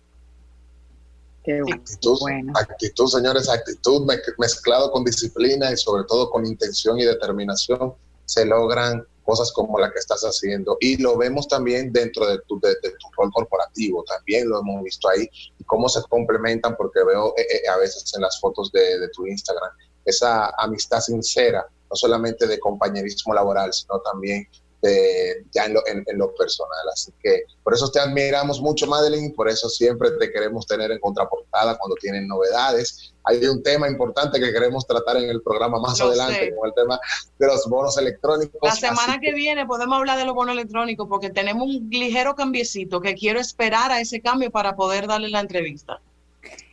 actitud, 1.73 2.19
actitud, 2.55 3.07
señores, 3.07 3.49
actitud 3.49 4.07
mezclado 4.39 4.91
con 4.91 5.05
disciplina 5.05 5.73
y 5.73 5.77
sobre 5.77 6.05
todo 6.05 6.29
con 6.29 6.45
intención 6.45 6.99
y 6.99 7.05
determinación, 7.05 7.95
se 8.27 8.45
logran 8.45 9.07
cosas 9.23 9.51
como 9.53 9.79
la 9.79 9.91
que 9.91 9.99
estás 9.99 10.23
haciendo. 10.23 10.77
Y 10.81 10.99
lo 10.99 11.17
vemos 11.17 11.49
también 11.49 11.93
dentro 11.93 12.27
de 12.27 12.39
tu, 12.47 12.61
de, 12.61 12.75
tu 12.75 13.09
rol 13.17 13.31
corporativo, 13.33 14.05
también 14.05 14.49
lo 14.49 14.61
hemos 14.61 14.83
visto 14.85 15.09
ahí, 15.09 15.29
y 15.59 15.65
cómo 15.65 15.89
se 15.89 16.03
complementan, 16.11 16.77
porque 16.77 17.03
veo 17.03 17.35
eh, 17.37 17.43
eh, 17.43 17.69
a 17.69 17.79
veces 17.79 18.13
en 18.15 18.21
las 18.23 18.39
fotos 18.41 18.71
de, 18.73 19.01
de 19.01 19.09
tu 19.09 19.27
Instagram 19.27 19.71
esa 20.07 20.51
amistad 20.57 21.01
sincera, 21.01 21.67
no 21.91 21.97
solamente 21.97 22.47
de 22.47 22.59
compañerismo 22.59 23.35
laboral, 23.35 23.73
sino 23.73 24.01
también 24.01 24.47
de, 24.83 25.45
ya 25.53 25.65
en 25.65 25.75
lo, 25.75 25.83
en, 25.87 26.05
lo, 26.19 26.35
personal. 26.35 26.79
Así 26.93 27.13
que 27.23 27.43
por 27.63 27.75
eso 27.75 27.91
te 27.91 27.99
admiramos 27.99 28.61
mucho, 28.61 28.87
Madeline, 28.87 29.33
por 29.35 29.49
eso 29.49 29.69
siempre 29.69 30.11
te 30.13 30.31
queremos 30.31 30.67
tener 30.67 30.91
en 30.91 30.99
contraportada 31.01 31.77
cuando 31.77 31.97
tienen 31.97 32.29
novedades. 32.29 33.13
Hay 33.25 33.45
un 33.47 33.63
tema 33.63 33.89
importante 33.89 34.39
que 34.39 34.53
queremos 34.53 34.87
tratar 34.87 35.17
en 35.17 35.31
el 35.31 35.43
programa 35.43 35.81
más 35.81 36.01
adelante, 36.01 36.55
con 36.55 36.69
el 36.69 36.75
tema 36.75 37.01
de 37.39 37.47
los 37.47 37.67
bonos 37.67 37.99
electrónicos. 37.99 38.61
La 38.63 38.73
semana 38.73 39.19
que, 39.19 39.33
viene 39.33 39.67
podemos 39.67 39.99
hablar 39.99 40.19
de 40.19 40.25
los 40.25 40.35
bonos 40.35 40.55
electrónicos 40.55 41.09
porque 41.09 41.31
tenemos 41.31 41.67
un 41.67 41.89
ligero 41.91 42.35
cambiecito 42.35 43.01
que 43.01 43.15
quiero 43.15 43.41
esperar 43.41 43.91
a 43.91 44.01
ese 44.01 44.21
cambio 44.21 44.51
para 44.51 44.77
poder 44.77 45.07
darle 45.07 45.31
la 45.31 45.41
entrevista. 45.41 46.01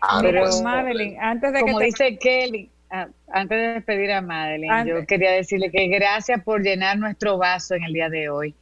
Ah, 0.01 0.19
Pero, 0.21 0.43
pues, 0.43 0.61
Madeline, 0.61 1.17
antes 1.19 1.53
de 1.53 1.61
como 1.61 1.79
dice 1.79 2.17
Kelly, 2.21 2.69
Ah, 2.95 3.07
antes 3.31 3.57
de 3.57 3.67
despedir 3.73 4.11
a 4.11 4.21
Madeline, 4.21 4.85
yo 4.85 5.07
quería 5.07 5.31
decirle 5.31 5.71
que 5.71 5.87
gracias 5.87 6.43
por 6.43 6.61
llenar 6.61 6.95
nuestro 6.99 7.39
vaso 7.39 7.73
en 7.73 7.83
el 7.85 7.91
día 7.91 8.07
de 8.07 8.29
hoy. 8.29 8.53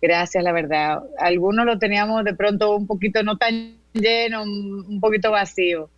Gracias, 0.00 0.44
la 0.44 0.52
verdad. 0.52 1.02
Algunos 1.18 1.66
lo 1.66 1.76
teníamos 1.76 2.22
de 2.22 2.36
pronto 2.36 2.76
un 2.76 2.86
poquito 2.86 3.24
no 3.24 3.36
tan 3.36 3.78
lleno, 3.92 4.44
un 4.44 5.00
poquito 5.00 5.32
vacío. 5.32 5.90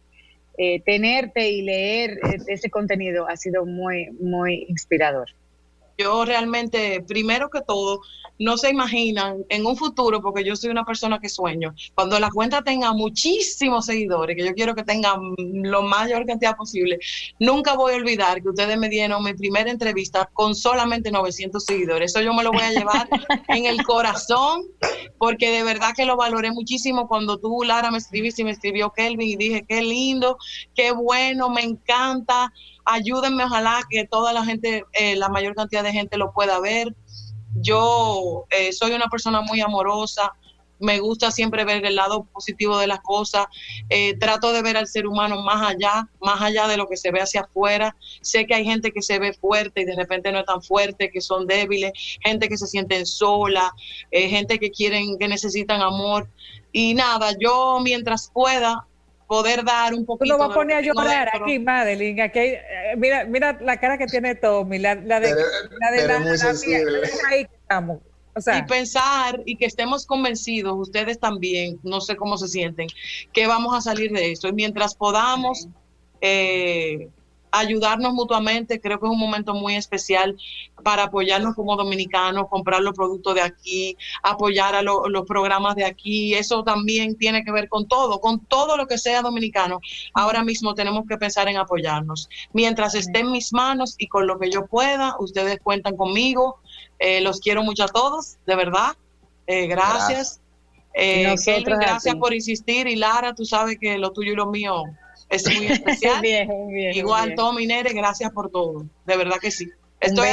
Eh, 0.57 0.81
tenerte 0.81 1.51
y 1.51 1.61
leer 1.61 2.13
eh, 2.13 2.39
ese 2.47 2.71
contenido 2.71 3.29
ha 3.29 3.37
sido 3.37 3.67
muy, 3.67 4.11
muy 4.19 4.65
inspirador. 4.71 5.29
Yo 5.99 6.25
realmente, 6.25 7.05
primero 7.07 7.51
que 7.51 7.61
todo, 7.61 8.01
no 8.39 8.57
se 8.57 8.71
imaginan 8.71 9.45
en 9.49 9.67
un 9.67 9.77
futuro, 9.77 10.21
porque 10.21 10.45
yo 10.45 10.57
soy 10.57 10.71
una 10.71 10.85
persona 10.85 11.19
que 11.21 11.29
sueño, 11.29 11.75
cuando 11.95 12.19
la 12.19 12.31
cuenta 12.31 12.63
tenga 12.63 12.93
muchísimos 12.93 13.87
seguidores, 13.87 14.37
que 14.37 14.45
yo 14.45 14.55
quiero 14.55 14.75
que 14.75 14.83
tengan 14.83 15.35
lo 15.37 15.83
mayor 15.83 16.27
cantidad 16.27 16.57
posible, 16.57 16.99
nunca 17.39 17.75
voy 17.75 17.93
a 17.93 17.97
olvidar 17.97 18.43
que 18.43 18.49
ustedes 18.49 18.77
me 18.79 18.89
dieron 18.89 19.23
mi 19.23 19.35
primera 19.35 19.71
entrevista 19.71 20.29
con 20.33 20.55
solamente 20.55 21.11
900 21.11 21.65
seguidores. 21.65 22.13
Eso 22.13 22.23
yo 22.23 22.35
me 22.35 22.43
lo 22.43 22.51
voy 22.51 22.63
a 22.63 22.73
llevar 22.73 23.09
en 23.49 23.67
el 23.67 23.83
corazón, 23.85 24.63
porque 25.19 25.51
de 25.51 25.63
verdad 25.63 25.93
que 25.97 26.05
lo 26.05 26.17
valoré 26.17 26.51
muchísimo 26.51 27.07
cuando 27.07 27.39
tú, 27.39 27.63
Lara, 27.63 27.91
me 27.91 27.99
escribiste 27.99 28.43
y 28.43 28.45
me 28.45 28.51
escribió 28.53 28.91
Kelvin 28.91 29.29
y 29.29 29.37
dije, 29.37 29.65
qué 29.69 29.83
lindo, 29.83 30.37
qué 30.75 30.93
bueno, 30.93 31.51
me 31.51 31.63
encanta 31.63 32.53
ayúdenme, 32.85 33.45
ojalá 33.45 33.83
que 33.89 34.07
toda 34.07 34.33
la 34.33 34.45
gente, 34.45 34.85
eh, 34.93 35.17
la 35.17 35.29
mayor 35.29 35.55
cantidad 35.55 35.83
de 35.83 35.93
gente 35.93 36.17
lo 36.17 36.33
pueda 36.33 36.61
ver. 36.61 36.95
Yo 37.57 38.45
eh, 38.51 38.73
soy 38.73 38.93
una 38.93 39.09
persona 39.09 39.41
muy 39.43 39.61
amorosa, 39.61 40.33
me 40.79 40.99
gusta 40.99 41.31
siempre 41.31 41.65
ver 41.65 41.85
el 41.85 41.95
lado 41.95 42.25
positivo 42.25 42.77
de 42.79 42.89
las 42.89 43.01
cosas, 43.01 43.47
eh, 43.89 44.17
trato 44.19 44.53
de 44.53 44.63
ver 44.63 44.77
al 44.77 44.89
ser 44.89 45.07
humano 45.07 45.41
más 45.43 45.71
allá, 45.71 46.09
más 46.21 46.41
allá 46.41 46.67
de 46.67 46.77
lo 46.77 46.89
que 46.89 46.97
se 46.97 47.13
ve 47.13 47.21
hacia 47.21 47.43
afuera. 47.43 47.95
Sé 48.21 48.47
que 48.47 48.55
hay 48.55 48.65
gente 48.65 48.91
que 48.91 49.01
se 49.01 49.21
ve 49.21 49.33
fuerte 49.33 49.83
y 49.83 49.85
de 49.85 49.95
repente 49.95 50.33
no 50.33 50.41
es 50.41 50.47
tan 50.47 50.61
fuerte, 50.61 51.11
que 51.11 51.21
son 51.21 51.47
débiles, 51.47 51.93
gente 52.25 52.49
que 52.49 52.57
se 52.57 52.67
sienten 52.67 53.07
sola, 53.07 53.73
gente 54.11 54.59
que 54.59 54.73
quieren, 54.73 55.19
que 55.19 55.29
necesitan 55.29 55.83
amor. 55.83 56.29
Y 56.73 56.95
nada, 56.95 57.31
yo 57.39 57.79
mientras 57.81 58.31
pueda, 58.33 58.89
poder 59.33 59.65
dar 59.65 59.95
un 59.95 60.05
poquito. 60.05 60.35
Tú 60.35 60.39
lo 60.39 60.47
vas 60.47 60.51
a 60.51 60.55
poner 60.55 60.77
a 60.77 60.81
llorar 60.83 61.31
aquí, 61.33 61.59
Madeline. 61.59 62.21
Aquí 62.21 62.39
eh, 62.39 62.61
mira, 62.99 63.25
mira 63.25 63.59
la 63.63 63.79
cara 63.79 63.97
que 63.97 64.05
tiene 64.05 64.35
Tommy, 64.35 64.79
la, 64.79 64.95
la 64.95 65.21
de, 65.21 65.35
la 65.81 65.91
de 65.91 66.07
la, 66.07 66.51
ahí 67.31 67.47
estamos. 67.63 68.01
O 68.35 68.41
sea, 68.43 68.59
y 68.59 68.63
pensar 68.65 69.41
y 69.47 69.57
que 69.57 69.65
estemos 69.65 70.05
convencidos, 70.05 70.75
ustedes 70.79 71.19
también, 71.19 71.81
no 71.83 72.03
sé 72.03 72.15
cómo 72.15 72.37
se 72.37 72.47
sienten, 72.47 72.89
que 73.33 73.47
vamos 73.47 73.75
a 73.75 73.81
salir 73.81 74.13
de 74.13 74.33
esto. 74.33 74.49
Y 74.49 74.53
mientras 74.53 74.95
podamos, 74.95 75.67
eh, 76.21 77.09
ayudarnos 77.53 78.13
mutuamente. 78.15 78.81
Creo 78.81 78.99
que 78.99 79.07
es 79.07 79.13
un 79.13 79.19
momento 79.19 79.55
muy 79.55 79.77
especial 79.77 80.37
para 80.83 81.05
apoyarnos 81.05 81.55
como 81.55 81.77
dominicanos, 81.77 82.49
comprar 82.49 82.81
los 82.81 82.95
productos 82.95 83.35
de 83.35 83.43
aquí, 83.43 83.97
apoyar 84.23 84.75
a 84.75 84.83
los 84.83 85.27
programas 85.29 85.77
de 85.77 85.85
aquí. 85.85 86.35
Eso 86.35 86.65
también 86.65 87.17
tiene 87.17 87.45
que 87.45 87.53
ver 87.53 87.69
con 87.69 87.87
todo, 87.87 88.21
con 88.21 88.41
todo 88.47 88.77
lo 88.77 88.87
que 88.87 88.99
sea 88.99 89.23
dominicano. 89.23 89.81
Ahora 90.15 90.43
mismo 90.43 90.75
tenemos 90.75 91.05
que 91.07 91.17
pensar 91.19 91.49
en 91.49 91.59
apoyarnos. 91.59 92.29
Mientras 92.53 92.95
esté 92.95 93.21
en 93.21 93.31
mis 93.31 93.53
manos 93.53 93.95
y 93.99 94.09
con 94.09 94.27
lo 94.27 94.39
que 94.39 94.51
yo 94.51 94.67
pueda, 94.67 95.15
ustedes 95.21 95.61
cuentan 95.63 95.97
conmigo. 95.97 96.59
Eh, 96.99 97.21
los 97.21 97.41
quiero 97.41 97.63
mucho 97.63 97.85
a 97.85 97.89
todos, 97.89 98.39
de 98.47 98.57
verdad. 98.57 98.97
Eh, 99.47 99.67
gracias. 99.67 100.41
Eh, 100.95 101.35
gracias 101.65 102.15
por 102.17 102.35
insistir. 102.35 102.87
Y 102.87 102.97
Lara, 102.97 103.35
tú 103.35 103.45
sabes 103.45 103.79
que 103.79 103.99
lo 103.99 104.13
tuyo 104.13 104.33
y 104.33 104.37
lo 104.37 104.47
mío 104.47 104.85
es 105.33 105.59
muy 105.59 105.67
especial. 105.73 106.25
Igual, 106.95 107.35
Tommy 107.35 107.67
Nere, 107.67 107.93
gracias 107.93 108.31
por 108.33 108.51
todo. 108.51 108.87
De 109.07 109.17
verdad 109.17 109.37
que 109.41 109.51
sí. 109.51 109.69
Estoy 110.01 110.29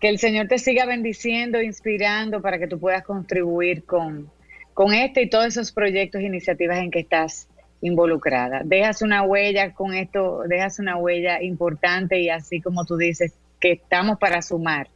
Que 0.00 0.08
el 0.08 0.18
Señor 0.18 0.48
te 0.48 0.58
siga 0.58 0.86
bendiciendo, 0.86 1.60
inspirando 1.60 2.40
para 2.40 2.58
que 2.58 2.66
tú 2.66 2.78
puedas 2.78 3.04
contribuir 3.04 3.84
con, 3.84 4.30
con 4.74 4.94
este 4.94 5.22
y 5.22 5.30
todos 5.30 5.46
esos 5.46 5.72
proyectos 5.72 6.20
e 6.20 6.24
iniciativas 6.24 6.78
en 6.78 6.90
que 6.90 7.00
estás 7.00 7.48
involucrada. 7.80 8.62
Dejas 8.64 9.02
una 9.02 9.22
huella 9.22 9.72
con 9.72 9.94
esto, 9.94 10.42
dejas 10.46 10.78
una 10.78 10.96
huella 10.96 11.42
importante 11.42 12.20
y 12.20 12.28
así 12.28 12.60
como 12.60 12.84
tú 12.84 12.96
dices, 12.96 13.34
que 13.60 13.72
estamos 13.72 14.18
para 14.18 14.42
sumar 14.42 14.88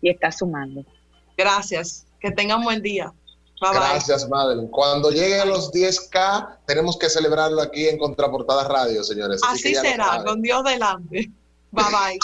y 0.00 0.10
estás 0.10 0.38
sumando. 0.38 0.84
Gracias. 1.36 2.06
Que 2.20 2.30
tengan 2.30 2.62
buen 2.62 2.82
día. 2.82 3.12
Gracias, 3.60 4.28
Madeline. 4.28 4.68
Cuando 4.68 5.10
lleguen 5.10 5.40
a 5.40 5.44
los 5.44 5.70
10K, 5.70 6.60
tenemos 6.66 6.96
que 6.96 7.10
celebrarlo 7.10 7.60
aquí 7.60 7.88
en 7.88 7.98
Contraportada 7.98 8.66
Radio, 8.66 9.04
señores. 9.04 9.40
Así, 9.46 9.74
será, 9.74 10.24
con 10.24 10.40
Dios 10.40 10.64
delante. 10.64 11.30
Bye 11.70 11.84
bye. 11.84 12.18